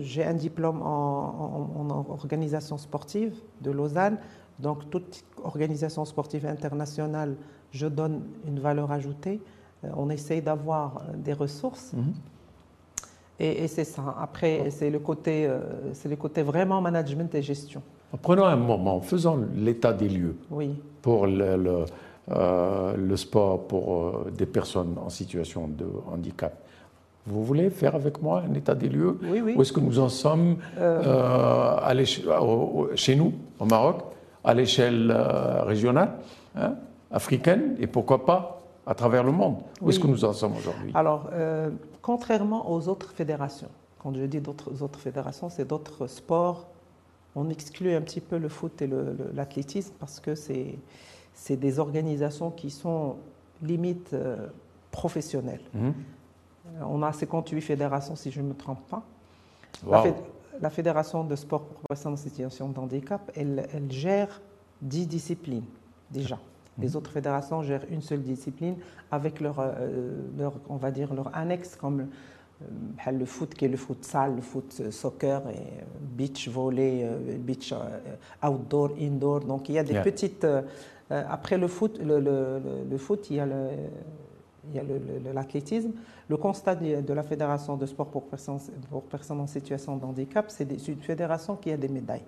[0.00, 4.18] J'ai un diplôme en, en- en organisation sportive de Lausanne.
[4.58, 7.36] Donc, toute organisation sportive internationale,
[7.70, 9.40] je donne une valeur ajoutée.
[9.84, 11.92] Euh, on essaye d'avoir euh, des ressources.
[11.92, 12.12] Mhm.
[13.40, 14.16] Et, et c'est ça.
[14.20, 15.48] Après, c'est le, côté,
[15.92, 17.82] c'est le côté vraiment management et gestion.
[18.20, 20.74] Prenons un moment, faisons l'état des lieux Oui.
[21.02, 21.84] pour le, le,
[22.30, 26.64] euh, le sport pour des personnes en situation de handicap.
[27.28, 29.54] Vous voulez faire avec moi un état des lieux Oui, oui.
[29.56, 34.02] Où est-ce que nous en sommes Euh, euh, à chez nous, au Maroc,
[34.44, 36.12] à l'échelle euh, régionale,
[36.56, 36.74] hein,
[37.10, 39.56] africaine, et pourquoi pas à travers le monde.
[39.82, 40.90] Où est-ce que nous en sommes aujourd'hui?
[40.94, 46.66] Alors, euh, contrairement aux autres fédérations, quand je dis d'autres autres fédérations, c'est d'autres sports.
[47.36, 48.88] On exclut un petit peu le foot et
[49.34, 53.16] l'athlétisme parce que c'est des organisations qui sont
[53.62, 54.46] limite euh,
[54.90, 55.60] professionnelles.
[55.74, 55.92] Mhm.
[56.82, 59.02] On a 58 fédérations, si je ne me trompe pas.
[60.60, 64.40] La, Fédération de sport pour personnes en situation de handicap, elle, elle gère
[64.82, 65.64] 10 disciplines
[66.10, 66.38] déjà.
[66.80, 68.76] Les autres fédérations gèrent une seule discipline
[69.10, 72.08] avec leur, euh, leur on va dire, leur annexe comme
[72.62, 77.08] euh, le foot qui est le foot salle, le foot euh, soccer, et beach volley,
[77.38, 77.74] beach
[78.42, 79.40] outdoor, indoor.
[79.40, 80.46] Donc il y a des petites.
[81.10, 83.70] après le foot, le, le, le, foot, il y a le,
[84.70, 85.92] il y a l'athlétisme.
[86.28, 88.58] Le constat de la Fédération de sport pour personnes,
[88.90, 92.24] pour personnes en situation de handicap, c'est une fédération qui a des médailles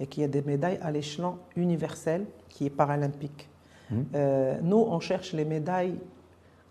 [0.00, 3.48] et qui a des médailles à l'échelon universel qui est paralympique.
[3.90, 3.96] Mmh.
[4.14, 5.96] Euh, nous, on cherche les médailles.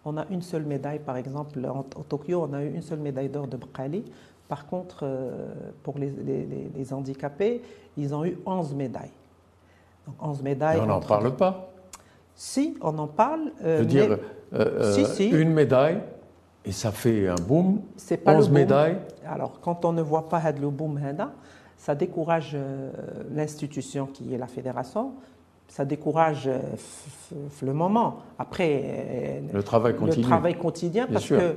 [0.06, 1.60] On a une seule médaille, par exemple,
[1.96, 4.04] au Tokyo, on a eu une seule médaille d'or de Bkhali.
[4.50, 6.10] Par contre, euh, pour les,
[6.76, 7.62] les, handicapés,
[7.96, 9.12] ils ont eu 11 médailles.
[10.06, 10.80] Donc 11 médailles.
[10.82, 11.73] on n'en parle pas
[12.36, 13.52] Si, on en parle.
[13.64, 14.18] Euh, Je veux dire,
[15.20, 16.00] une médaille,
[16.66, 17.82] et ça fait un boom.
[17.98, 18.98] C'est pas 11 médailles.
[19.28, 21.00] Alors, quand on ne voit pas le boom,
[21.78, 22.58] ça décourage
[23.34, 25.14] l'institution qui est la fédération
[25.74, 26.60] ça décourage euh,
[27.64, 28.20] le moment.
[28.38, 29.96] Après, euh, le travail.
[30.00, 31.56] Le travail quotidien, parce que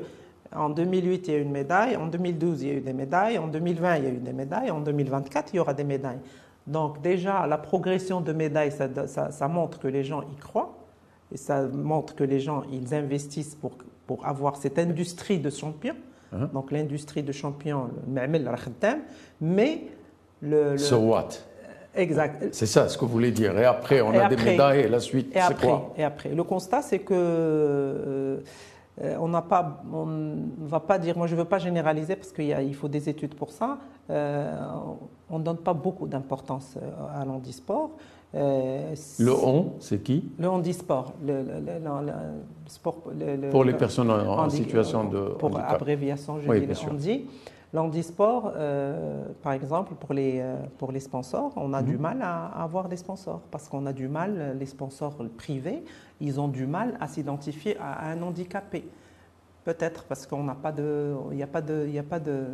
[0.55, 2.95] en 2008, il y a eu une médaille, en 2012, il y a eu des
[2.95, 5.85] médailles, en 2020, il y a eu des médailles, en 2024, il y aura des
[5.85, 6.21] médailles.
[6.67, 10.75] Donc déjà, la progression de médailles, ça, montre que les gens y croient,
[11.33, 13.73] et ça montre que les gens, ils investissent pour,
[14.07, 15.97] pour avoir cette industrie de champions.
[16.35, 16.51] Uh-huh.
[16.53, 17.89] Donc l'industrie de champions,
[19.41, 19.85] mais
[20.43, 20.77] le...
[20.77, 21.29] So what?
[21.95, 22.49] Exact.
[22.53, 23.59] C'est ça ce que vous voulez dire.
[23.59, 25.95] Et après, on a des médailles et la suite, c'est quoi?
[25.97, 28.43] Et après, le constat, c'est que
[29.03, 32.17] euh, on n'a pas, on ne va pas dire, moi je ne veux pas généraliser
[32.17, 33.79] parce qu'il il faut des études pour ça.
[34.11, 34.53] Euh,
[35.31, 37.91] on ne donne pas beaucoup d'importance euh, à l'handisport.
[38.35, 40.31] le on, c'est qui?
[40.39, 41.45] Le handisport, le,
[42.67, 43.03] sport.
[43.51, 45.69] pour les personnes en, situation de pour handicap.
[45.69, 47.27] Pour abréviation, je dis le handi.
[47.73, 52.01] L'handisport, euh, par exemple, pour les, euh, pour les sponsors, on a du mhm.
[52.01, 55.83] mal à, avoir des sponsors parce qu'on a du mal, les sponsors privés,
[56.21, 58.89] ils ont du mal à s'identifier à, un handicapé.
[59.65, 62.47] Peut-être parce qu'on n'a pas de, il n'y a pas de, a pas de,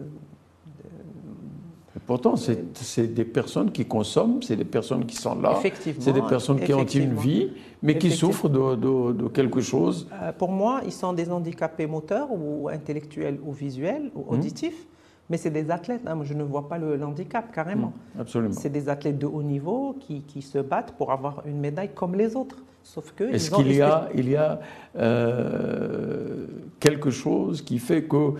[2.06, 5.58] Pourtant, c'est des personnes qui consomment, c'est des personnes qui sont là,
[5.98, 7.50] c'est des personnes qui ont une vie,
[7.82, 10.08] mais qui souffrent de, de, quelque chose.
[10.12, 14.38] Euh, pour moi, ils sont des handicapés moteurs ou intellectuels ou visuels ou mhm.
[14.38, 14.86] auditifs.
[15.30, 16.18] Mais c'est des athlètes, hein.
[16.24, 17.92] je ne vois pas le, handicap carrément.
[18.14, 18.54] Mm, absolument.
[18.54, 22.14] C'est des athlètes de haut niveau qui, qui, se battent pour avoir une médaille comme
[22.14, 22.58] les autres.
[22.82, 23.24] Sauf que.
[23.24, 24.60] Est-ce qu'il y a, il y a
[24.96, 26.46] euh,
[26.80, 28.34] quelque chose qui fait que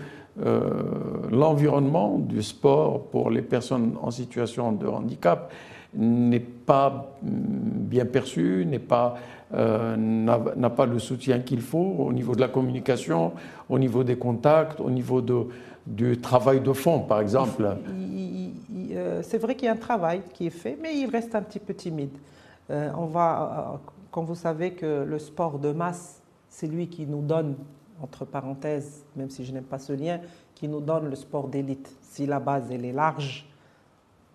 [1.31, 5.51] l'environnement du sport pour les personnes en situation de handicap
[5.95, 9.15] n'est pas mm, bien perçu, n'est pas
[9.53, 13.33] euh, n'a pas le soutien qu'il faut au niveau de la communication,
[13.69, 15.45] au niveau des contacts, au niveau de,
[15.85, 17.63] du travail de fond, par exemple
[18.91, 21.43] euh, C'est vrai qu'il y a un travail qui est fait, mais il reste un
[21.43, 22.17] petit peu timide.
[22.71, 23.77] Euh, on va, euh,
[24.09, 27.55] quand vous savez que le sport de masse, c'est lui qui nous donne,
[28.03, 30.19] entre parenthèses, même si je n'aime pas ce lien,
[30.53, 31.95] qui nous donne le sport d'élite.
[32.01, 33.47] Si la base elle est large,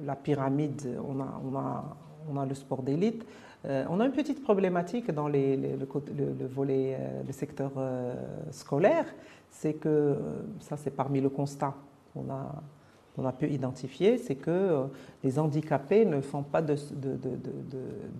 [0.05, 1.97] la pyramide, on a, on a,
[2.31, 3.25] on a le sport d'élite.
[3.65, 7.73] on a une petite problématique dans le, le, volet, le secteur
[8.51, 9.07] scolaire,
[9.51, 10.15] c'est que, euh,
[10.61, 11.75] ça c'est parmi le constat
[12.13, 12.63] qu'on a,
[13.17, 14.85] on a pu identifier, c'est que euh,
[15.25, 16.63] les handicapés ne font pas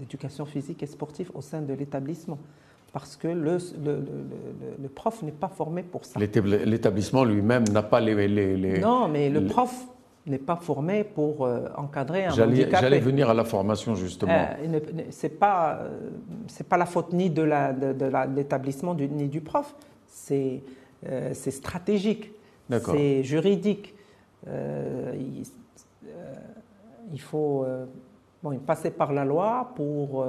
[0.03, 2.39] d'éducation physique et sportive au sein de l'établissement
[2.93, 4.05] parce que le, le,
[4.83, 6.19] le, prof n'est pas formé pour ça.
[6.19, 9.87] L'établissement lui-même n'a pas les, les, Non, mais le prof
[10.27, 12.77] n'est pas formé pour euh, encadrer un handicapé.
[12.81, 14.33] J'allais venir à la formation justement.
[14.33, 15.81] Euh, c'est pas
[16.47, 17.43] c'est pas la faute ni de
[18.35, 19.75] l'établissement ni du prof.
[20.07, 20.63] C'est
[21.07, 22.33] euh, c'est stratégique,
[22.71, 23.95] c'est juridique.
[24.49, 25.15] Euh,
[26.07, 26.35] euh,
[27.13, 27.67] il, faut
[28.67, 30.27] passer par la loi pour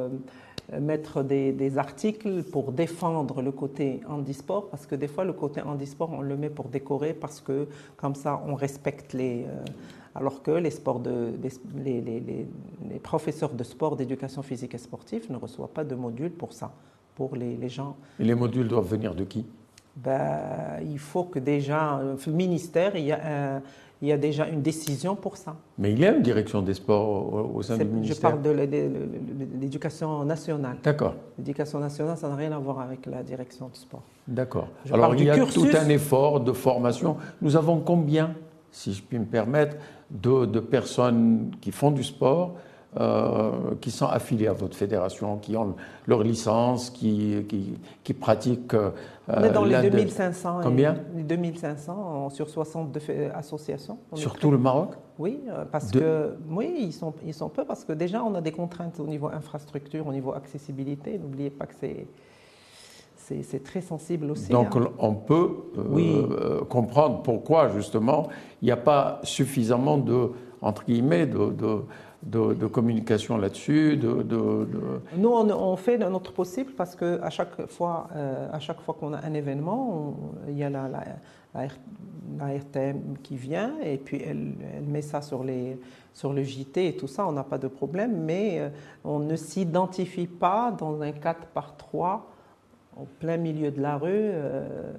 [0.80, 6.12] mettre des, articles pour défendre le côté handisport, parce que des fois, le côté handisport,
[6.12, 9.46] on le met pour décorer, parce que comme ça, on respecte les...
[10.16, 11.34] alors que les, sports de,
[11.84, 16.32] les, les, les professeurs de sport, d'éducation physique et sportive ne reçoivent pas de modules
[16.32, 16.72] pour ça,
[17.16, 17.96] pour les, gens.
[18.20, 19.46] Et les modules doivent venir de qui?
[19.96, 23.62] Ben, il faut que déjà, le ministère, il y a,
[24.02, 25.56] il y a déjà une décision pour ça.
[25.78, 28.50] Mais il y a une direction des sports au, sein du ministère Je parle de
[29.60, 30.78] l'éducation nationale.
[30.82, 31.16] D'accord.
[31.38, 34.04] L'éducation nationale, ça n'a rien à voir avec la direction du sport.
[34.28, 34.70] D'accord.
[34.92, 37.18] Alors il y a tout un effort de formation.
[37.42, 38.36] Nous avons combien,
[38.72, 39.76] si je puis me permettre,
[40.10, 42.56] de, de personnes qui font du sport
[42.98, 45.76] euh, qui sont affiliés à votre fédération, qui ont
[46.08, 48.74] leur licence, qui, qui, qui pratiquent.
[48.74, 48.90] Euh,
[49.28, 50.62] On est dans les 2500.
[50.64, 50.96] Combien?
[51.16, 53.00] Les 2500 sur 62
[53.36, 54.00] associations.
[54.16, 54.96] Sur tout le Maroc?
[55.20, 58.42] Oui, euh, parce que oui, ils sont, ils sont peu parce que déjà on a
[58.42, 61.20] des contraintes au niveau infrastructure, au niveau accessibilité.
[61.20, 62.08] N'oubliez pas que c'est
[63.44, 64.52] c'est très sensible aussi.
[64.52, 64.88] Donc hein.
[64.98, 65.52] on peut
[66.68, 68.30] comprendre pourquoi justement
[68.64, 70.32] il n'y a pas suffisamment de
[70.64, 71.84] entre guillemets de, de
[72.24, 74.68] de, communication là-dessus de,
[75.18, 79.26] Nous, on, fait notre possible parce qu'à chaque fois, euh, à chaque fois qu'on a
[79.26, 80.16] un événement,
[80.48, 81.68] il y a la, la,
[82.42, 84.54] RTM qui vient et puis elle,
[84.88, 85.80] met ça sur, les,
[86.14, 88.70] sur le JT et tout ça, on n'a pas de problème, mais euh,
[89.04, 92.30] on ne s'identifie pas dans un 4 par 3
[92.98, 94.10] au plein milieu de la rue.
[94.12, 94.92] Euh.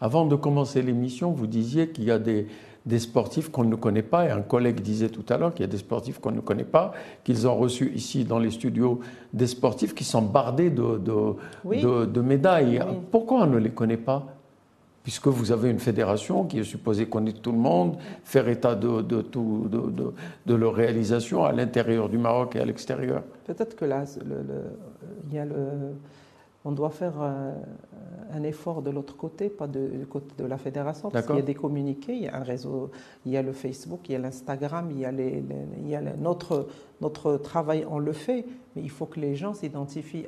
[0.00, 2.46] Avant de commencer l'émission, vous disiez qu'il y a des,
[2.84, 4.26] des sportifs qu'on ne connaît pas.
[4.26, 6.64] Et un collègue disait tout à l'heure qu'il y a des sportifs qu'on ne connaît
[6.64, 6.92] pas,
[7.24, 9.00] qu'ils ont reçu ici dans les studios
[9.32, 12.82] des sportifs qui sont bardés de, de, médailles.
[13.10, 14.26] Pourquoi on ne les connaît pas?
[15.02, 19.02] Puisque vous avez une fédération qui est supposée connaître tout le monde, faire état de,
[19.02, 19.68] de, tout,
[20.46, 23.22] de, leur réalisation à l'intérieur du Maroc et à l'extérieur.
[23.44, 24.04] Peut-être que là,
[25.28, 25.94] il y a le
[26.64, 27.54] on doit faire euh,
[28.32, 31.40] un effort de l'autre côté, pas de, du côté de la fédération, parce qu'il y
[31.40, 32.90] a des communiqués, il y a un réseau,
[33.26, 35.42] il y a le Facebook, il y a l'Instagram, il y a, les,
[35.78, 36.68] il y a notre,
[37.00, 40.26] notre travail, on le fait, mais il faut que les gens s'identifient,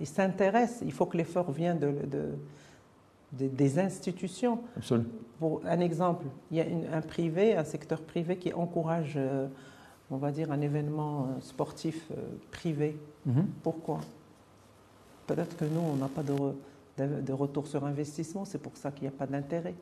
[0.00, 1.94] ils s'intéressent, il faut que l'effort vienne de,
[3.32, 4.58] de, des institutions.
[4.76, 5.08] Absolument.
[5.38, 9.46] Pour un exemple, il y a un privé, un secteur privé qui encourage, euh,
[10.10, 12.10] on va dire, un événement euh, sportif
[12.50, 12.98] privé.
[13.24, 13.46] Mhm.
[13.62, 14.00] Pourquoi?
[15.30, 19.02] Peut-être que nous, on n'a pas de, de, retour sur investissement, c'est pour ça qu'il
[19.02, 19.74] n'y a pas d'intérêt.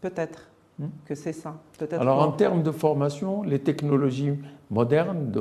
[0.00, 0.86] Peut-être hmm.
[1.04, 1.56] que c'est ça.
[1.90, 4.34] Alors en termes de formation, les technologies
[4.70, 5.32] modernes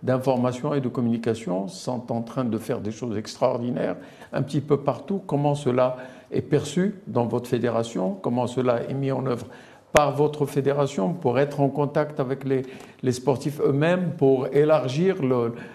[0.00, 3.96] d'information et de communication sont en train de faire des choses extraordinaires
[4.32, 5.20] un petit peu partout.
[5.26, 5.96] Comment cela
[6.30, 8.16] est perçu dans votre fédération?
[8.22, 9.46] Comment cela est mis en œuvre
[9.92, 12.62] par votre fédération pour être en contact avec les,
[13.02, 15.16] les sportifs eux-mêmes, pour élargir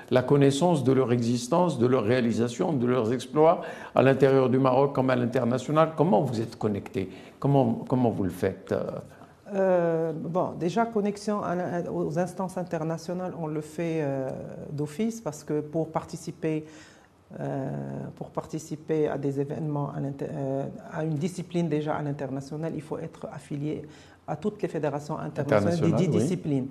[0.09, 3.61] la connaissance de leur existence, de leur réalisation, de leurs exploits
[3.93, 5.91] à l'intérieur du Maroc comme à l'international.
[5.97, 7.09] Comment vous êtes connecté?
[7.39, 8.73] Comment, comment vous le faites?
[9.53, 11.41] Euh, bon, déjà, connexion
[11.93, 14.29] aux instances internationales, on le fait euh,
[14.71, 16.65] d'office parce que pour participer,
[18.15, 23.27] pour participer à des événements, à, à une discipline déjà à l'international, il faut être
[23.31, 23.83] affilié
[24.27, 26.67] à toutes les fédérations internationales des dix disciplines.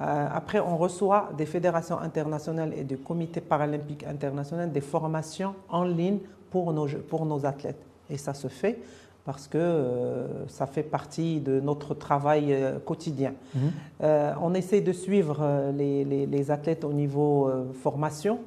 [0.00, 5.84] Euh, après, on reçoit des fédérations internationales et du comité paralympique international des formations en
[5.84, 6.18] ligne
[6.50, 7.82] pour nos, pour nos athlètes.
[8.10, 8.80] Et ça se fait
[9.24, 13.34] parce que euh, ça fait partie de notre travail euh, quotidien.
[13.54, 13.70] Mhm.
[14.42, 18.40] on essaie de suivre les, les, les athlètes au niveau formation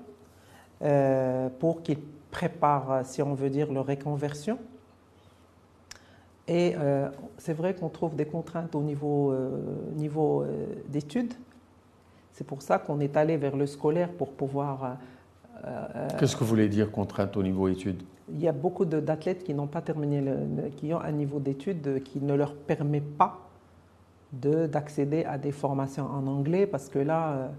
[1.60, 2.00] pour qu'ils
[2.32, 4.58] préparent, si on veut dire, leur réconversion.
[6.48, 9.50] Et euh, c'est vrai qu'on trouve des contraintes au niveau, euh,
[9.96, 11.34] niveau euh, d'études.
[12.34, 14.98] C'est pour ça qu'on est allé vers le scolaire pour pouvoir.
[16.20, 18.04] Qu'est-ce que vous voulez dire contrainte au niveau études?
[18.30, 20.22] Il y a beaucoup d'athlètes qui n'ont pas terminé,
[20.76, 23.40] qui ont un niveau d'études qui ne leur permet pas
[24.34, 27.52] d'accéder à des formations en anglais parce que là,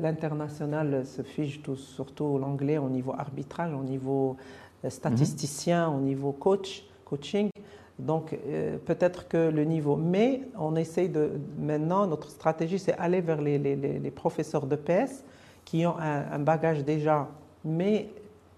[0.00, 4.36] l'international se fige tout, surtout l'anglais au niveau arbitrage, au niveau
[4.88, 7.50] statisticien, au niveau coach coaching.
[7.98, 13.20] Donc euh, peut-être que le niveau, mais on essaye de, maintenant, notre stratégie, c'est aller
[13.20, 15.24] vers les, les, les, professeurs de PS
[15.64, 17.28] qui ont un, bagage déjà,
[17.64, 18.08] mais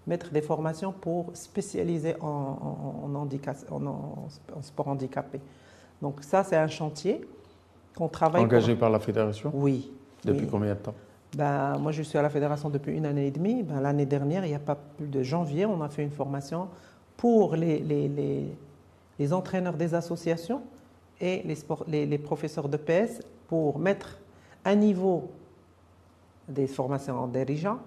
[0.05, 5.39] mettre des formations pour spécialiser en, en, en, sport handicapé.
[6.01, 7.21] Donc ça, c'est un chantier
[7.95, 8.43] qu'on travaille.
[8.43, 9.51] Engagé par la fédération?
[9.53, 9.91] Oui.
[10.23, 10.93] Depuis combien de temps?
[11.35, 13.63] Ben, moi, je suis à la fédération depuis une année et demie.
[13.63, 16.67] Ben, L'année dernière, il n'y a pas plus de janvier, on a fait une formation
[17.17, 18.09] pour les, les,
[19.19, 20.63] les, entraîneurs des associations
[21.19, 21.43] et
[21.87, 24.17] les, les, professeurs de PS pour mettre
[24.65, 25.29] à niveau
[26.47, 27.77] des formations en dirigeant,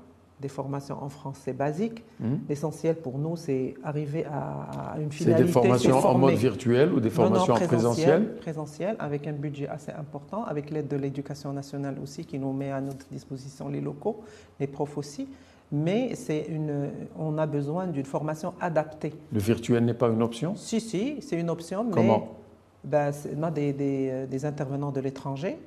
[0.45, 2.05] des formations en français basique.
[2.21, 2.41] Mhm.
[2.51, 5.41] L'essentiel pour nous, c'est arriver à, une finalité.
[5.41, 9.69] C'est des formations en mode virtuel ou des formations en présentiel Présentiel, avec un budget
[9.69, 13.81] assez important, avec l'aide de l'éducation nationale aussi qui nous met à notre disposition les
[13.81, 14.17] locaux,
[14.61, 15.27] les profs aussi
[15.73, 16.13] mais
[16.57, 19.13] une, on a besoin d'une formation adaptée.
[19.33, 21.87] Le virtuel n'est pas une option Si, si, c'est une option.
[21.91, 22.37] Comment
[22.85, 25.59] ben, On a des, des, des intervenants de l'étranger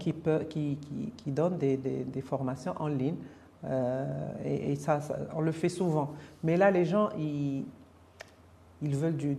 [0.00, 0.12] qui,
[0.48, 3.16] qui, qui, qui, donnent des, des, formations en ligne.
[3.64, 5.00] Et, et ça,
[5.34, 6.12] on le fait souvent.
[6.42, 7.64] Mais là, les gens, ils,
[8.82, 9.36] ils veulent du,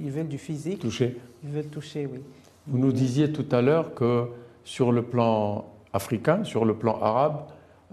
[0.00, 0.80] ils veulent du physique.
[0.80, 1.18] Toucher.
[1.42, 2.20] Ils veulent toucher, oui.
[2.66, 4.26] Vous nous disiez tout à l'heure que
[4.64, 7.42] sur le plan africain, sur le plan arabe,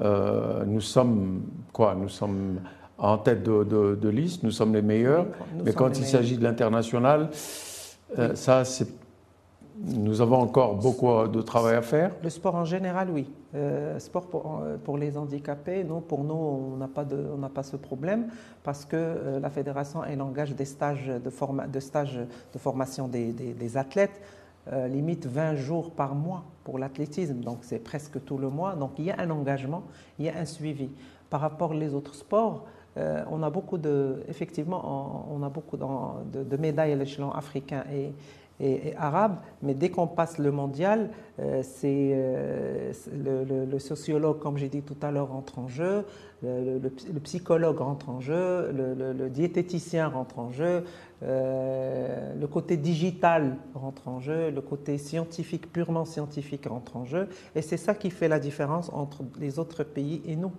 [0.02, 1.42] euh, nous sommes
[1.74, 2.62] quoi Nous sommes
[2.98, 5.26] en tête de, liste, nous sommes les meilleurs.
[5.66, 7.30] mais quand il s'agit de l'international,
[8.18, 8.88] euh, ça c'est
[9.84, 12.12] nous avons encore beaucoup de travail à faire.
[12.24, 13.30] Le sport en général, oui.
[13.54, 17.26] Euh, sport pour, pour, les handicapés, non, pour nous, on n'a pas, de,
[17.64, 18.28] ce problème
[18.64, 24.22] parce que euh, la fédération, elle engage des stages de, de, de formation des, athlètes,
[24.72, 27.40] euh, limite 20 jours par mois pour l'athlétisme.
[27.40, 28.76] Donc, c'est presque tout le mois.
[28.76, 29.84] Donc, il y a un engagement,
[30.20, 30.90] il y a un suivi.
[31.30, 32.66] Par rapport aux autres sports,
[32.98, 37.84] euh, on a beaucoup de, effectivement, on, a beaucoup de, de médailles à l'échelon africain
[37.92, 38.12] et,
[38.62, 41.10] et, arabe, mais dès qu'on passe le mondial,
[41.40, 46.06] euh, c'est euh, le, sociologue, comme j'ai dit tout à l'heure, rentre en jeu,
[46.44, 46.80] le,
[47.24, 50.84] psychologue rentre en jeu, le, diététicien rentre en jeu,
[51.24, 57.28] euh, le côté digital rentre en jeu, le côté scientifique, purement scientifique rentre en jeu,
[57.56, 60.52] et c'est ça qui fait la différence entre les autres pays et nous.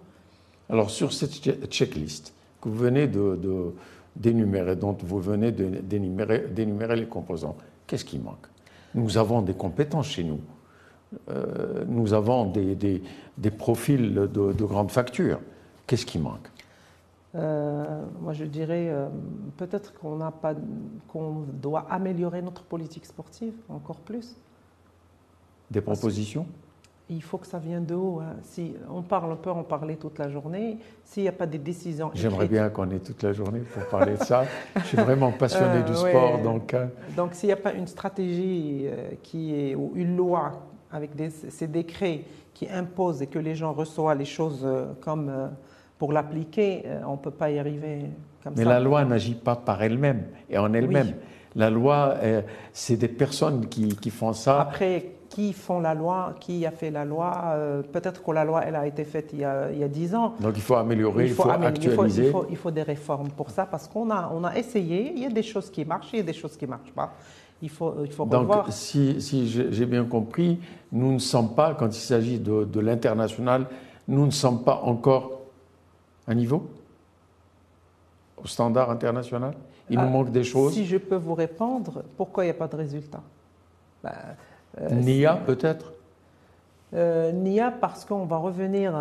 [0.68, 1.32] Alors sur cette
[1.70, 3.38] checklist que vous venez de,
[4.16, 7.57] d'énumérer, dont vous venez d'énumérer les composants,
[7.93, 8.47] Qu'est-ce qui manque?
[8.95, 10.40] Nous avons des compétences chez nous.
[11.28, 15.40] Euh, nous avons des, des, profils de, de, grande facture.
[15.86, 16.49] Qu'est-ce qui manque?
[17.34, 19.09] Euh, moi, je dirais euh,
[19.59, 20.55] peut-être qu'on n'a pas,
[21.09, 24.36] qu'on doit améliorer notre politique sportive encore plus.
[25.70, 26.47] Des propositions?
[27.09, 28.20] Il faut que ça vienne de haut.
[28.20, 28.36] Hein.
[28.42, 30.78] Si on parle, on peut en parler toute la journée.
[31.05, 32.11] S'il n'y a pas des décisions.
[32.14, 34.44] J'aimerais bien qu'on ait toute la journée pour parler de ça.
[34.76, 36.74] Je suis vraiment passionné euh, du sport, donc.
[36.74, 36.90] Hein.
[37.16, 40.53] Donc, s'il n'y a pas une stratégie euh, qui est ou une loi
[40.90, 41.11] avec
[41.48, 42.24] ces décrets
[42.55, 45.50] qui imposent et que les gens reçoivent les choses euh, comme
[45.98, 48.11] pour l'appliquer, on ne peut pas y arriver
[48.42, 48.68] comme Mais ça.
[48.68, 51.14] Mais la loi n'agit pas par elle-même et en elle-même.
[51.55, 52.16] La loi,
[52.72, 54.61] c'est des personnes qui, qui font ça.
[54.61, 57.42] Après, qui font la loi, qui a fait la loi.
[57.46, 60.34] Euh, peut-être que la loi, elle a été faite il y a, dix ans.
[60.38, 62.26] Donc il faut améliorer, il faut, actualiser.
[62.26, 65.22] Il faut, il faut, des réformes pour ça, parce qu'on a, on a essayé, il
[65.22, 67.14] y a des choses qui marchent, il y a des choses qui ne marchent pas.
[67.62, 70.60] Il faut, il faut Donc, si, si j'ai bien compris,
[70.90, 73.66] nous ne sommes pas, quand il s'agit de, de l'international,
[74.08, 75.40] nous ne sommes pas encore
[76.26, 76.68] à niveau
[78.36, 79.54] au standard international?
[79.88, 80.74] Il nous ah, manque des choses?
[80.74, 83.22] Si je peux vous répondre, pourquoi il n'y a pas de résultat
[84.02, 84.32] ben, euh,
[84.90, 85.92] NIA peut-être
[86.94, 88.92] euh, NIA parce qu'on va revenir.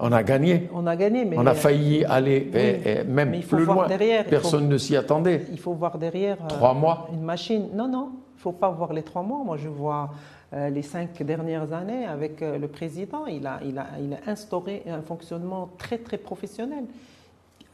[0.00, 0.68] On a gagné.
[0.74, 3.86] On a gagné, mais on a failli aller et, même plus loin.
[3.86, 5.46] Derrière, Personne ne s'y attendait.
[5.52, 6.36] Il faut voir derrière.
[6.42, 7.08] Euh, trois mois.
[7.12, 7.68] Une machine.
[7.74, 9.44] Non, non, il faut pas voir les trois mois.
[9.44, 10.10] Moi, je vois
[10.52, 13.26] les cinq dernières années avec le président.
[13.26, 16.84] Il a, il a, il a instauré un fonctionnement très, très professionnel.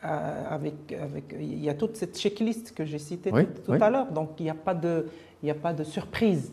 [0.03, 3.30] avec, avec, il y a toute cette checklist que j'ai citée
[3.64, 4.11] tout, à l'heure.
[4.12, 5.07] Donc, il n'y a pas de,
[5.42, 6.53] il n'y a pas de surprise.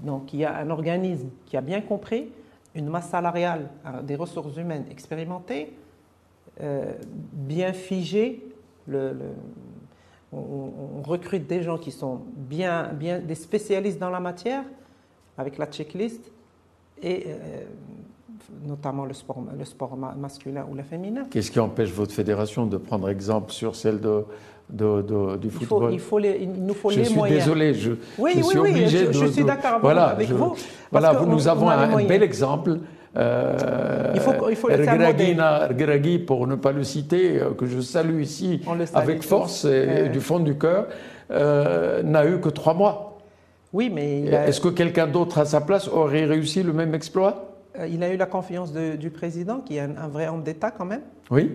[0.00, 2.30] Donc il y a un organisme qui a bien compris,
[2.74, 5.76] une masse salariale, euh, des ressources humaines expérimentées,
[6.60, 6.92] euh,
[7.32, 8.42] bien figées.
[10.32, 14.64] on, recrute des gens qui sont bien, bien des spécialistes dans la matière,
[15.36, 16.32] avec la checklist,
[17.02, 17.64] et euh,
[18.64, 21.26] notamment le sport, le sport masculin ou le féminin.
[21.30, 24.24] Qu'est-ce qui empêche votre fédération de prendre exemple sur celle de,
[24.72, 25.92] du football.
[25.92, 27.40] Il, faut, il, nous faut je les suis moyens.
[27.40, 29.12] Désolé, je, oui, je suis obligé de.
[29.12, 30.54] Je suis d'accord voilà, avec vous.
[30.90, 32.78] Voilà, nous avons un, bel exemple.
[33.14, 38.22] Euh, il faut, il faut Ergragui, pour ne pas le citer, euh, que je salue
[38.22, 38.62] ici
[38.94, 40.86] avec force et, du fond du cœur,
[41.30, 43.18] euh, n'a eu que trois mois.
[43.72, 44.22] Oui, mais.
[44.22, 47.48] Est-ce que quelqu'un d'autre à sa place aurait réussi le même exploit?
[47.88, 51.00] Il a eu la confiance du président, qui est un vrai homme d'État quand même.
[51.30, 51.50] Oui.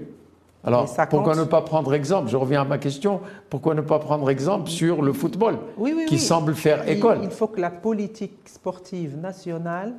[0.67, 3.21] Alors, pourquoi ne pas prendre exemple Je reviens à ma question.
[3.49, 5.59] Pourquoi ne pas prendre exemple sur le football,
[6.07, 9.93] qui semble faire école Il faut que la politique sportive nationale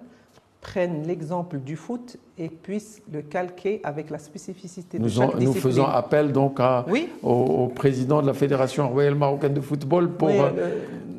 [0.61, 5.87] prenne l'exemple du foot et puisse le calquer avec la spécificité de chaque Nous faisons
[5.87, 6.61] appel donc
[7.23, 10.51] au, président de la Fédération royale marocaine de football pour, euh,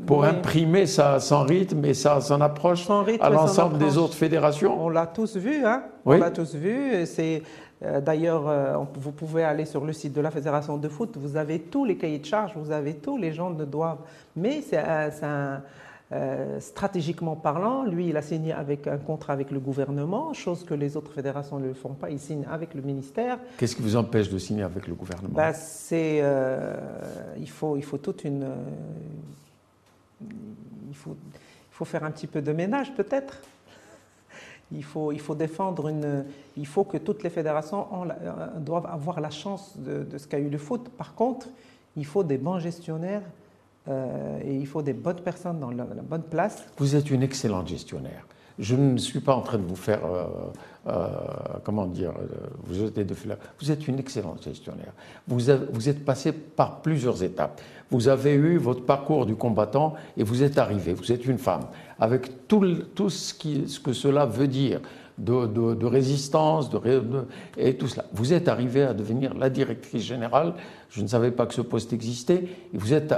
[0.06, 2.88] pour imprimer ça, son rythme et ça, son approche
[3.20, 4.86] à l'ensemble des autres fédérations.
[4.86, 7.06] On l'a tous vu, hein on l'a tous vu.
[7.06, 7.40] C'est euh,
[7.82, 11.60] D'ailleurs, euh, vous pouvez aller sur le site de la Fédération de foot, vous avez
[11.60, 14.02] tous les cahiers de charges, vous avez tous, les gens ne doivent.
[14.36, 15.62] Mais c'est un,
[16.12, 20.74] euh, stratégiquement parlant, lui, il a signé avec un contrat avec le gouvernement, chose que
[20.74, 22.10] les autres fédérations ne le font pas.
[22.10, 23.38] Il signe avec le ministère.
[23.58, 25.34] Qu'est-ce qui vous empêche de signer avec le gouvernement?
[25.34, 26.22] Ben, c'est,
[27.38, 28.46] il, faut, il faut toute une,
[30.22, 33.40] il faut, il faut faire un petit peu de ménage peut-être.
[34.72, 36.26] Il faut, il faut défendre une.
[36.56, 40.50] Il faut que toutes les fédérations euh, doivent avoir la chance de, ce qu'a eu
[40.50, 40.90] le foot.
[40.90, 41.48] Par contre,
[41.96, 43.24] il faut des bons gestionnaires
[43.88, 46.64] euh, et il faut des bonnes personnes dans la, bonne place.
[46.78, 48.28] Vous êtes une excellente gestionnaire.
[48.60, 50.26] Je ne suis pas en train de vous faire, euh,
[51.64, 52.12] comment dire,
[52.64, 53.38] vous jeter de fleurs.
[53.60, 54.94] Vous êtes une excellente gestionnaire.
[55.28, 55.40] Vous,
[55.72, 57.62] vous êtes passé par plusieurs étapes.
[57.92, 60.94] Vous avez eu votre parcours du combattant et vous êtes arrivé.
[60.94, 61.66] Vous êtes une femme
[62.00, 62.66] avec tout,
[62.96, 64.82] tout ce, qui, ce, que cela veut dire.
[65.18, 66.80] De, de, résistance de,
[67.58, 68.06] et tout cela.
[68.14, 70.54] Vous êtes arrivé à devenir la directrice générale.
[70.90, 72.46] Je ne savais pas que ce poste existait.
[72.74, 73.14] Et vous êtes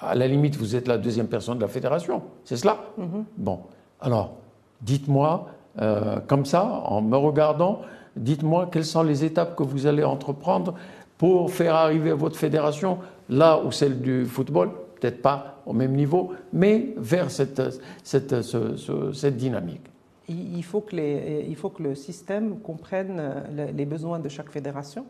[0.00, 2.22] à la limite, vous êtes la deuxième personne de la fédération.
[2.44, 2.78] C'est cela?
[2.96, 3.24] Mhm.
[3.36, 3.60] Bon.
[4.00, 4.36] Alors,
[4.80, 5.48] dites-moi,
[5.80, 7.82] euh, comme ça, en me regardant,
[8.16, 10.74] dites-moi quelles sont les étapes que vous allez entreprendre
[11.16, 12.98] pour faire arriver votre fédération
[13.28, 17.62] là où celle du football, peut-être pas au même niveau, mais vers cette,
[18.02, 19.82] cette, cette dynamique.
[20.28, 23.22] Il faut, que les, il faut que le système comprenne
[23.74, 25.06] les besoins de chaque fédération.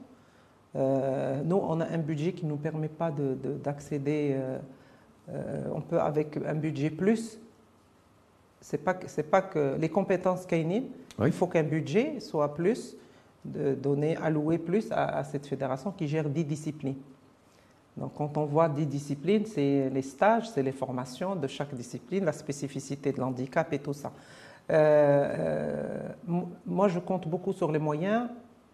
[0.76, 4.58] Euh, nous, on a un budget qui ne nous permet pas d'accéder euh,
[5.30, 7.38] euh, on peut avec un budget plus,
[8.68, 10.82] c'est pas c'est pas que les compétences Kainin,
[11.24, 12.98] il faut qu'un budget soit plus
[13.42, 16.96] de donner alloué plus à, cette fédération qui gère 10 disciplines.
[17.96, 22.26] Donc quand on voit 10 disciplines, c'est les stages, c'est les formations de chaque discipline,
[22.26, 24.12] la spécificité de l'handicap et tout ça.
[24.70, 25.96] Euh,
[26.28, 28.28] euh, moi, je compte beaucoup sur les moyens.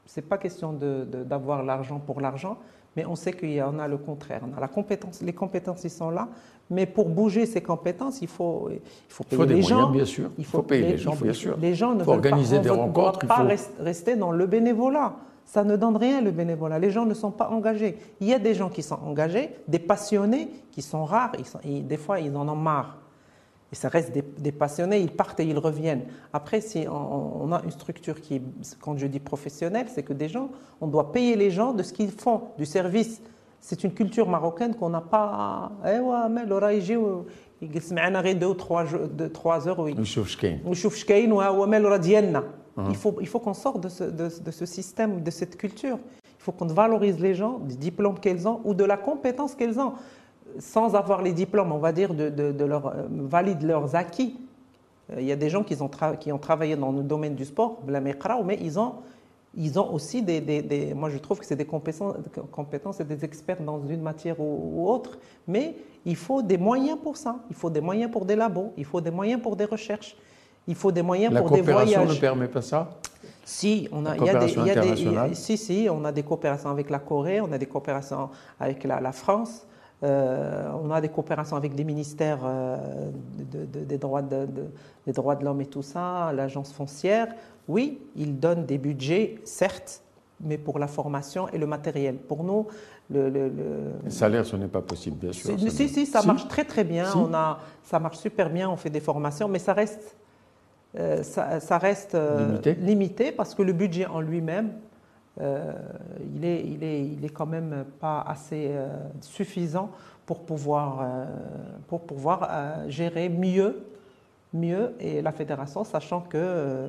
[0.06, 2.58] C'est pas question d'avoir l'argent pour l'argent,
[2.96, 4.42] mais on sait qu'il y en a le contraire.
[4.48, 6.28] On a la compétence, les compétences, ils sont là,
[6.70, 9.80] mais pour bouger ces compétences, il faut, il faut payer il faut des les moyens,
[9.80, 9.90] gens.
[9.90, 10.30] bien sûr.
[10.38, 11.56] Il faut, payer les, gens, bien sûr.
[11.60, 13.20] Les gens ne faut veulent organiser des rencontres.
[13.22, 13.46] il pas
[13.80, 15.14] rester dans le bénévolat.
[15.44, 16.78] Ça ne donne rien le bénévolat.
[16.78, 17.98] Les gens ne sont pas engagés.
[18.20, 21.32] Il y a des gens qui sont engagés, des passionnés qui sont rares.
[21.38, 22.96] Ils sont, des fois, ils en ont marre
[23.73, 26.05] Et ça reste des, passionnés, ils partent et ils reviennent.
[26.33, 28.41] Après, si on, a une structure qui est,
[28.81, 30.49] quand je dis professionnelle, c'est que des gens,
[30.81, 33.21] on doit payer les gens de ce qu'ils font, du service.
[33.61, 35.71] C'est une culture marocaine qu'on n'a pas.
[35.85, 36.71] Eh ouais, mais l'aura
[37.61, 41.97] يجلس معنا غير deux ou trois, de, trois heures ويشوف شكاين ويشوف شكاين وهو راه
[41.97, 42.43] ديالنا
[42.77, 45.99] il faut il faut qu'on sorte de ce, de, de ce système de cette culture
[46.23, 49.79] il faut qu'on valorise les gens du diplôme qu'elles ont ou de la compétence qu'elles
[49.79, 49.93] ont
[50.58, 54.36] sans avoir les diplômes, on va dire, de, de, leur, euh, valide leurs acquis.
[55.12, 57.44] Euh, il y a des gens qui ont, qui ont travaillé dans le domaine du
[57.44, 58.94] sport, mais ils ont,
[59.56, 62.16] ils ont aussi des, des, Moi, je trouve que c'est des compétences,
[62.50, 67.16] compétences et des experts dans une matière ou, autre, mais il faut des moyens pour
[67.16, 67.36] ça.
[67.50, 70.16] Il faut des moyens pour des labos, il faut des moyens pour des recherches,
[70.66, 71.90] il faut des moyens pour des voyages.
[71.90, 72.90] La coopération ne permet pas ça?
[73.46, 76.12] Si, on a, il y a des, il y a des, si, si, on a
[76.12, 79.66] des coopérations avec la Corée, on a des coopérations avec la, la France.
[80.02, 82.76] Euh, on a des coopérations avec des ministères euh,
[83.32, 84.46] des, droits de,
[85.06, 87.28] des droits de l'homme et tout ça, l'agence foncière.
[87.68, 90.02] Oui, ils donnent des budgets, certes,
[90.40, 92.16] mais pour la formation et le matériel.
[92.16, 92.66] Pour nous,
[93.08, 93.50] le, le,
[94.08, 95.58] salaire, ce n'est pas possible, bien sûr.
[95.70, 97.10] Si, si, ça marche très très bien.
[97.16, 98.68] On a, ça marche super bien.
[98.68, 100.16] On fait des formations, mais ça reste,
[100.98, 102.16] euh, ça, reste
[102.80, 104.72] limité parce que le budget en lui-même
[105.40, 105.72] euh,
[106.36, 108.88] il, est, il, est, il est quand même pas assez euh,
[109.20, 109.90] suffisant
[110.26, 111.26] pour pouvoir, euh,
[111.88, 113.84] pour pouvoir gérer mieux,
[114.52, 116.88] mieux et la fédération, sachant que,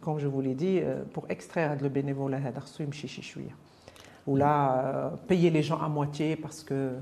[0.00, 0.80] comme je vous l'ai dit,
[1.12, 2.38] pour extraire le bénévolat,
[4.26, 6.92] ou là, payer les gens à moitié parce que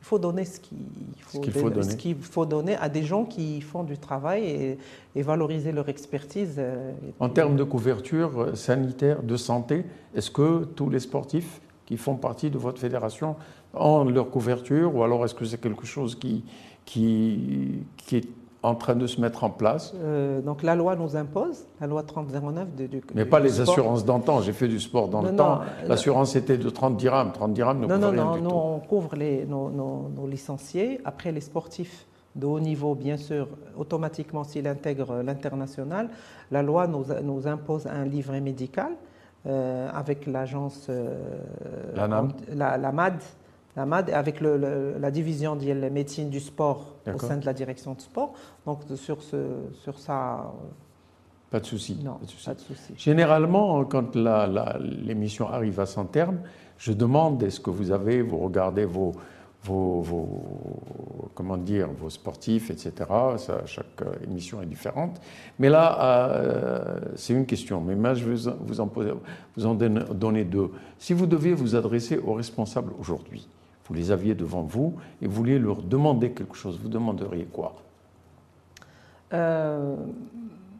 [0.00, 0.78] il faut donner ce qu'il
[1.20, 2.16] faut, faut, donner.
[2.20, 4.78] faut, donner à des gens qui font du travail
[5.14, 6.54] et, valoriser leur expertise.
[6.58, 9.84] Euh, en termes de couverture euh, sanitaire, de santé,
[10.14, 13.34] est-ce que tous les sportifs qui font partie de votre fédération
[13.74, 16.44] ont leur couverture ou alors est-ce que c'est quelque chose qui,
[16.84, 18.28] qui, qui est
[18.62, 19.94] en train de se mettre en place.
[19.96, 24.04] Euh, donc la loi nous impose, la loi 3009 de, du Mais pas les assurances
[24.04, 25.60] d'antan, j'ai fait du sport dans le temps.
[25.86, 29.44] L'assurance était de 30 dirhams, 30 dirhams ne Non, non, non, nous on couvre les,
[29.44, 31.00] nos, nos, licenciés.
[31.04, 36.08] Après les sportifs de haut niveau, bien sûr, automatiquement s'ils intègrent l'international,
[36.50, 38.92] la loi nous, nous, impose un livret médical
[39.46, 41.16] euh, avec l'agence, euh,
[41.96, 42.06] la,
[42.54, 43.22] la la MAD
[43.78, 48.32] avec la division de la médecine du sport au sein de la direction de sport.
[48.66, 49.36] Donc sur, ce,
[49.82, 50.52] sur ça.
[51.50, 51.98] Pas de souci.
[52.04, 52.94] Non, pas de souci.
[52.96, 54.14] Généralement, quand
[54.80, 56.40] l'émission arrive à son terme,
[56.76, 59.12] je demande est-ce que vous avez, vous regardez vos,
[59.62, 60.42] vos,
[61.34, 62.92] comment dire, vos sportifs, etc.
[63.36, 65.20] Ça, chaque euh, émission est différente.
[65.58, 67.80] Mais là, euh, c'est une question.
[67.80, 68.90] Mais moi, je vais vous en,
[69.56, 70.70] vous en donner deux.
[70.98, 73.48] Si vous deviez vous adresser aux responsables aujourd'hui,
[73.88, 77.74] vous les aviez devant vous et vous vouliez leur demander quelque chose, vous demanderiez quoi?
[79.32, 79.96] Euh,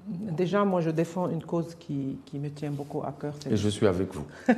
[0.08, 3.34] Déjà, moi, je défends une cause qui, qui me tient beaucoup à cœur.
[3.50, 4.24] Et je suis avec vous.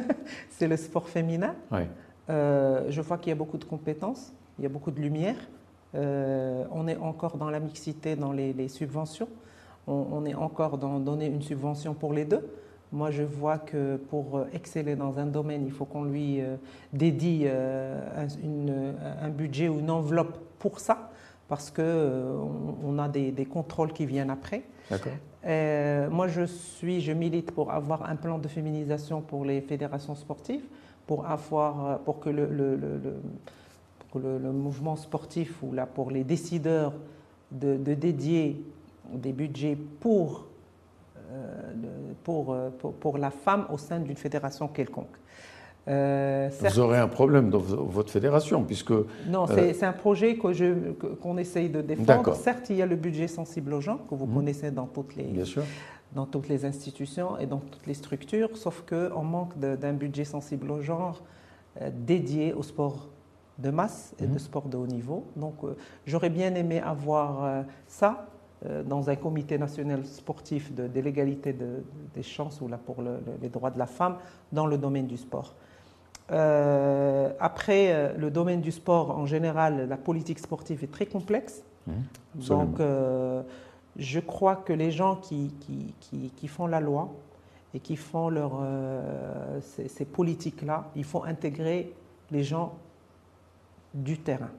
[0.51, 1.55] c'est le sport féminin.
[1.73, 1.81] Oui.
[2.29, 5.35] Euh, je vois qu'il y a beaucoup de compétences, il y a beaucoup de lumière.
[5.97, 9.29] Euh, on est encore dans la mixité dans les, subventions.
[9.89, 12.49] On, est encore dans donner une subvention pour les deux.
[12.93, 16.57] Moi, je vois que pour exceller dans un domaine, il faut qu'on lui euh,
[16.93, 21.11] dédie un, budget ou une enveloppe pour ça,
[21.49, 24.63] parce qu'on on a des, des, contrôles qui viennent après.
[24.91, 25.13] D'accord.
[26.11, 30.65] moi, je suis, je milite pour avoir un plan de féminisation pour les fédérations sportives
[31.11, 36.23] pour, avoir, euh, pour que le, le, le, le, mouvement sportif ou là, pour les
[36.23, 36.93] décideurs
[37.51, 38.63] de, dédier
[39.13, 40.50] des budgets pour, euh,
[42.25, 45.17] pour, euh, pour, pour, la femme au sein d'une fédération quelconque.
[45.87, 48.93] Vous aurez un problème dans votre fédération, puisque...
[49.27, 52.35] Non, c'est un projet qu'on essaye de défendre.
[52.35, 54.35] Certes, il y a le budget sensible aux gens, que vous mmh.
[54.35, 55.25] connaissez dans toutes les...
[55.25, 55.65] Bien sûr
[56.13, 60.71] dans toutes les institutions et dans toutes les structures, sauf qu'on manque d'un budget sensible
[60.71, 61.23] au genre
[61.81, 63.09] euh, dédié au sport
[63.59, 64.39] de masse et de mhm.
[64.39, 65.25] sport de haut niveau.
[65.37, 65.77] Donc euh,
[66.07, 68.27] j'aurais bien aimé avoir euh, ça
[68.85, 71.57] dans un comité national sportif de, l'égalité
[72.15, 72.97] des chances ou là pour
[73.41, 74.17] les droits de la femme
[74.53, 75.55] dans le domaine du sport.
[76.29, 81.63] après, le domaine du sport, en général, la politique sportive est très complexe.
[81.87, 81.95] Mhm.
[82.47, 82.81] Donc,
[83.97, 85.53] je crois que les gens qui,
[86.01, 87.13] qui, font la loi
[87.75, 91.95] et qui font leur, euh, ces, politiques-là, il faut intégrer
[92.31, 92.75] les gens
[93.95, 94.51] du terrain.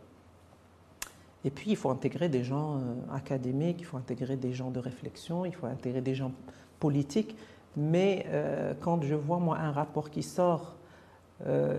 [1.44, 4.80] Et puis, il faut intégrer des gens euh, académiques, il faut intégrer des gens de
[4.80, 6.32] réflexion, il faut intégrer des gens
[6.80, 7.36] politiques.
[7.76, 10.76] Mais euh, quand je vois, moi, un rapport qui sort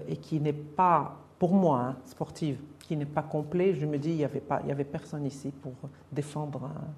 [0.09, 4.11] et qui n'est pas, pour moi, hein, sportive, qui n'est pas complet, je me dis,
[4.11, 5.75] il n'y avait, avait personne ici pour
[6.11, 6.91] défendre un,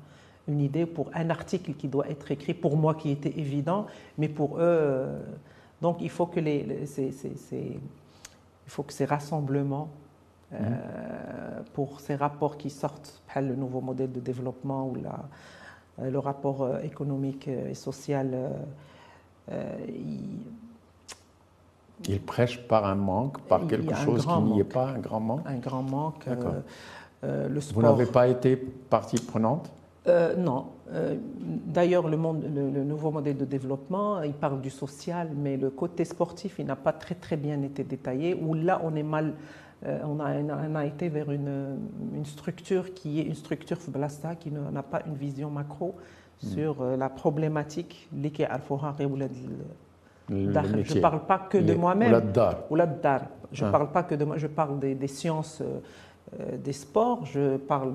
[0.49, 3.87] une idée pour un article qui doit être écrit, pour moi qui était évident,
[4.19, 4.61] mais pour eux.
[4.63, 5.19] Euh,
[5.81, 6.41] donc il faut que
[8.89, 9.89] ces rassemblements,
[10.61, 15.19] euh, pour ces rapports qui sortent, le nouveau modèle de développement ou la,
[16.01, 18.51] euh, le rapport économique et social,
[19.89, 20.41] il,
[22.09, 25.47] il prêche par un manque, par quelque chose qui n'y est pas, un grand manque
[25.47, 26.27] Un grand manque.
[27.23, 27.75] le sport.
[27.75, 29.71] Vous n'avez pas été partie prenante?
[30.07, 30.67] Euh, non.
[30.93, 36.05] Euh, d'ailleurs, le, le, nouveau modèle de développement, il parle du social, mais le côté
[36.05, 38.35] sportif, il n'a pas très très bien été détaillé.
[38.35, 39.33] Où là, on est mal,
[39.87, 41.79] euh, on, a, on, a, été vers une,
[42.15, 45.95] une, structure qui est une structure Blasta, qui n'a pas une vision macro
[46.43, 46.47] hmm.
[46.47, 48.61] sur la problématique liée à
[50.29, 52.11] Je ne parle pas que de moi-même.
[53.53, 53.73] Je ne ah.
[53.73, 55.63] parle pas que de moi, je parle des, des sciences
[56.65, 57.95] des sports, je parle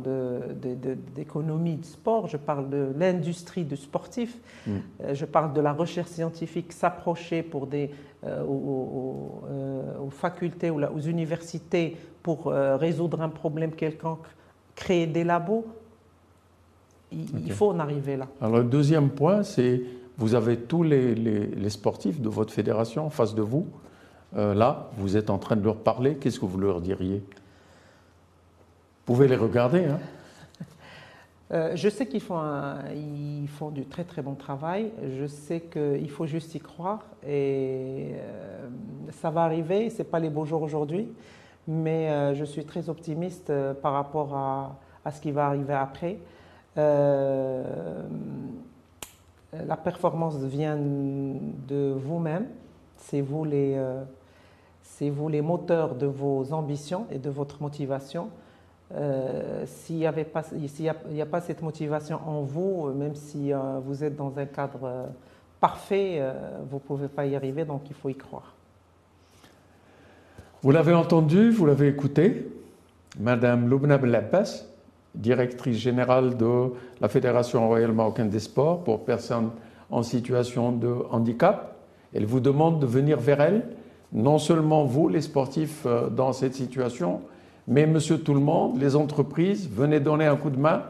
[1.16, 4.72] d'économie de, sport, je parle de l'industrie du sportif, mm.
[5.04, 7.92] euh, je parle de la recherche scientifique s'approcher pour des,
[8.24, 14.28] euh, aux, facultés ou aux universités pour résoudre un problème quelconque,
[14.76, 15.66] créer des labos.
[17.12, 18.28] Il, faut en arriver là.
[18.42, 19.82] Alors le deuxième point, c'est
[20.18, 23.68] vous avez tous les, les, sportifs de votre fédération en face de vous.
[24.36, 26.16] là, vous êtes en train de leur parler.
[26.16, 27.24] Qu'est-ce que vous leur diriez?
[29.10, 29.86] Pouvez les regarder.
[29.86, 30.00] Hein.
[31.52, 32.40] Euh, je sais qu'ils font,
[33.48, 34.92] font du très très bon travail.
[35.18, 38.70] Je sais qu'il faut juste y croire et euh,
[39.14, 39.90] ça va arriver.
[39.90, 41.08] C'est pas les beaux jours aujourd'hui,
[41.68, 43.52] mais euh, je suis très optimiste
[43.82, 44.76] par rapport à,
[45.12, 46.20] ce qui va arriver après.
[46.76, 47.66] la
[49.84, 52.46] performance vient de vous-même.
[52.96, 53.76] C'est vous les,
[55.02, 58.30] vous les moteurs de vos ambitions et de votre motivation.
[58.96, 64.16] Euh, s'il n'y a, pas cette motivation en vous, euh, même si euh, vous êtes
[64.16, 65.10] dans un cadre
[65.60, 66.24] parfait,
[66.70, 68.56] vous ne pouvez pas y arriver, donc il faut y croire.
[70.62, 72.50] Vous l'avez entendu, vous l'avez écouté,
[73.20, 74.66] Madame Loubna Belabbas,
[75.14, 76.72] directrice générale de
[77.02, 79.50] la Fédération royale marocaine des sports pour personnes
[79.90, 81.76] en situation de handicap.
[82.14, 83.66] Elle vous demande de venir vers elle,
[84.14, 87.22] non seulement vous, les sportifs dans cette situation,
[87.70, 90.82] mais monsieur tout le monde, les entreprises, venez donner un coup de main,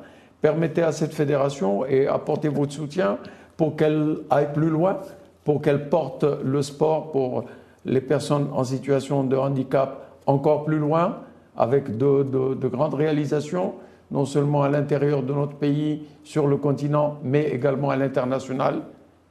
[0.41, 3.17] permettez à cette fédération et apportez votre soutien
[3.57, 4.99] pour qu'elle aille plus loin,
[5.43, 7.43] pour qu'elle porte le sport pour
[7.83, 11.17] les personnes en situation de handicap encore plus loin,
[11.57, 13.73] avec de, grandes réalisations,
[14.09, 18.83] non seulement à l'intérieur de notre pays, sur le continent, mais également à l'international.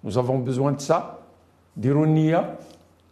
[0.04, 1.20] Nous avons besoin de ça,
[1.78, 2.32] d'ironie,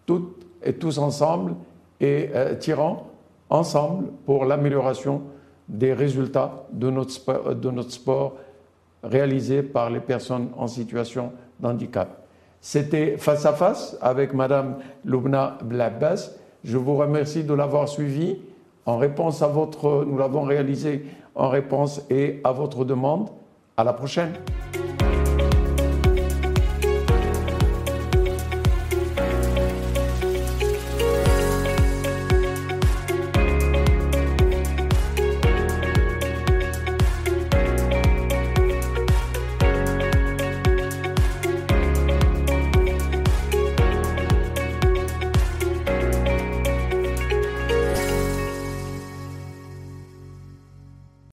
[0.05, 1.55] toutes et tous ensemble,
[2.01, 3.07] et euh, tirant
[3.51, 5.23] ensemble pour l'amélioration
[5.69, 8.37] des résultats de notre, sport, de notre sport
[9.03, 12.27] réalisé par les personnes en situation de handicap.
[12.61, 16.31] C'était face à face avec Madame Loubna Blabbas.
[16.65, 18.39] Je vous remercie de l'avoir suivi
[18.87, 23.29] en réponse à votre, nous l'avons réalisé en réponse et à votre demande.
[23.77, 24.33] À la prochaine.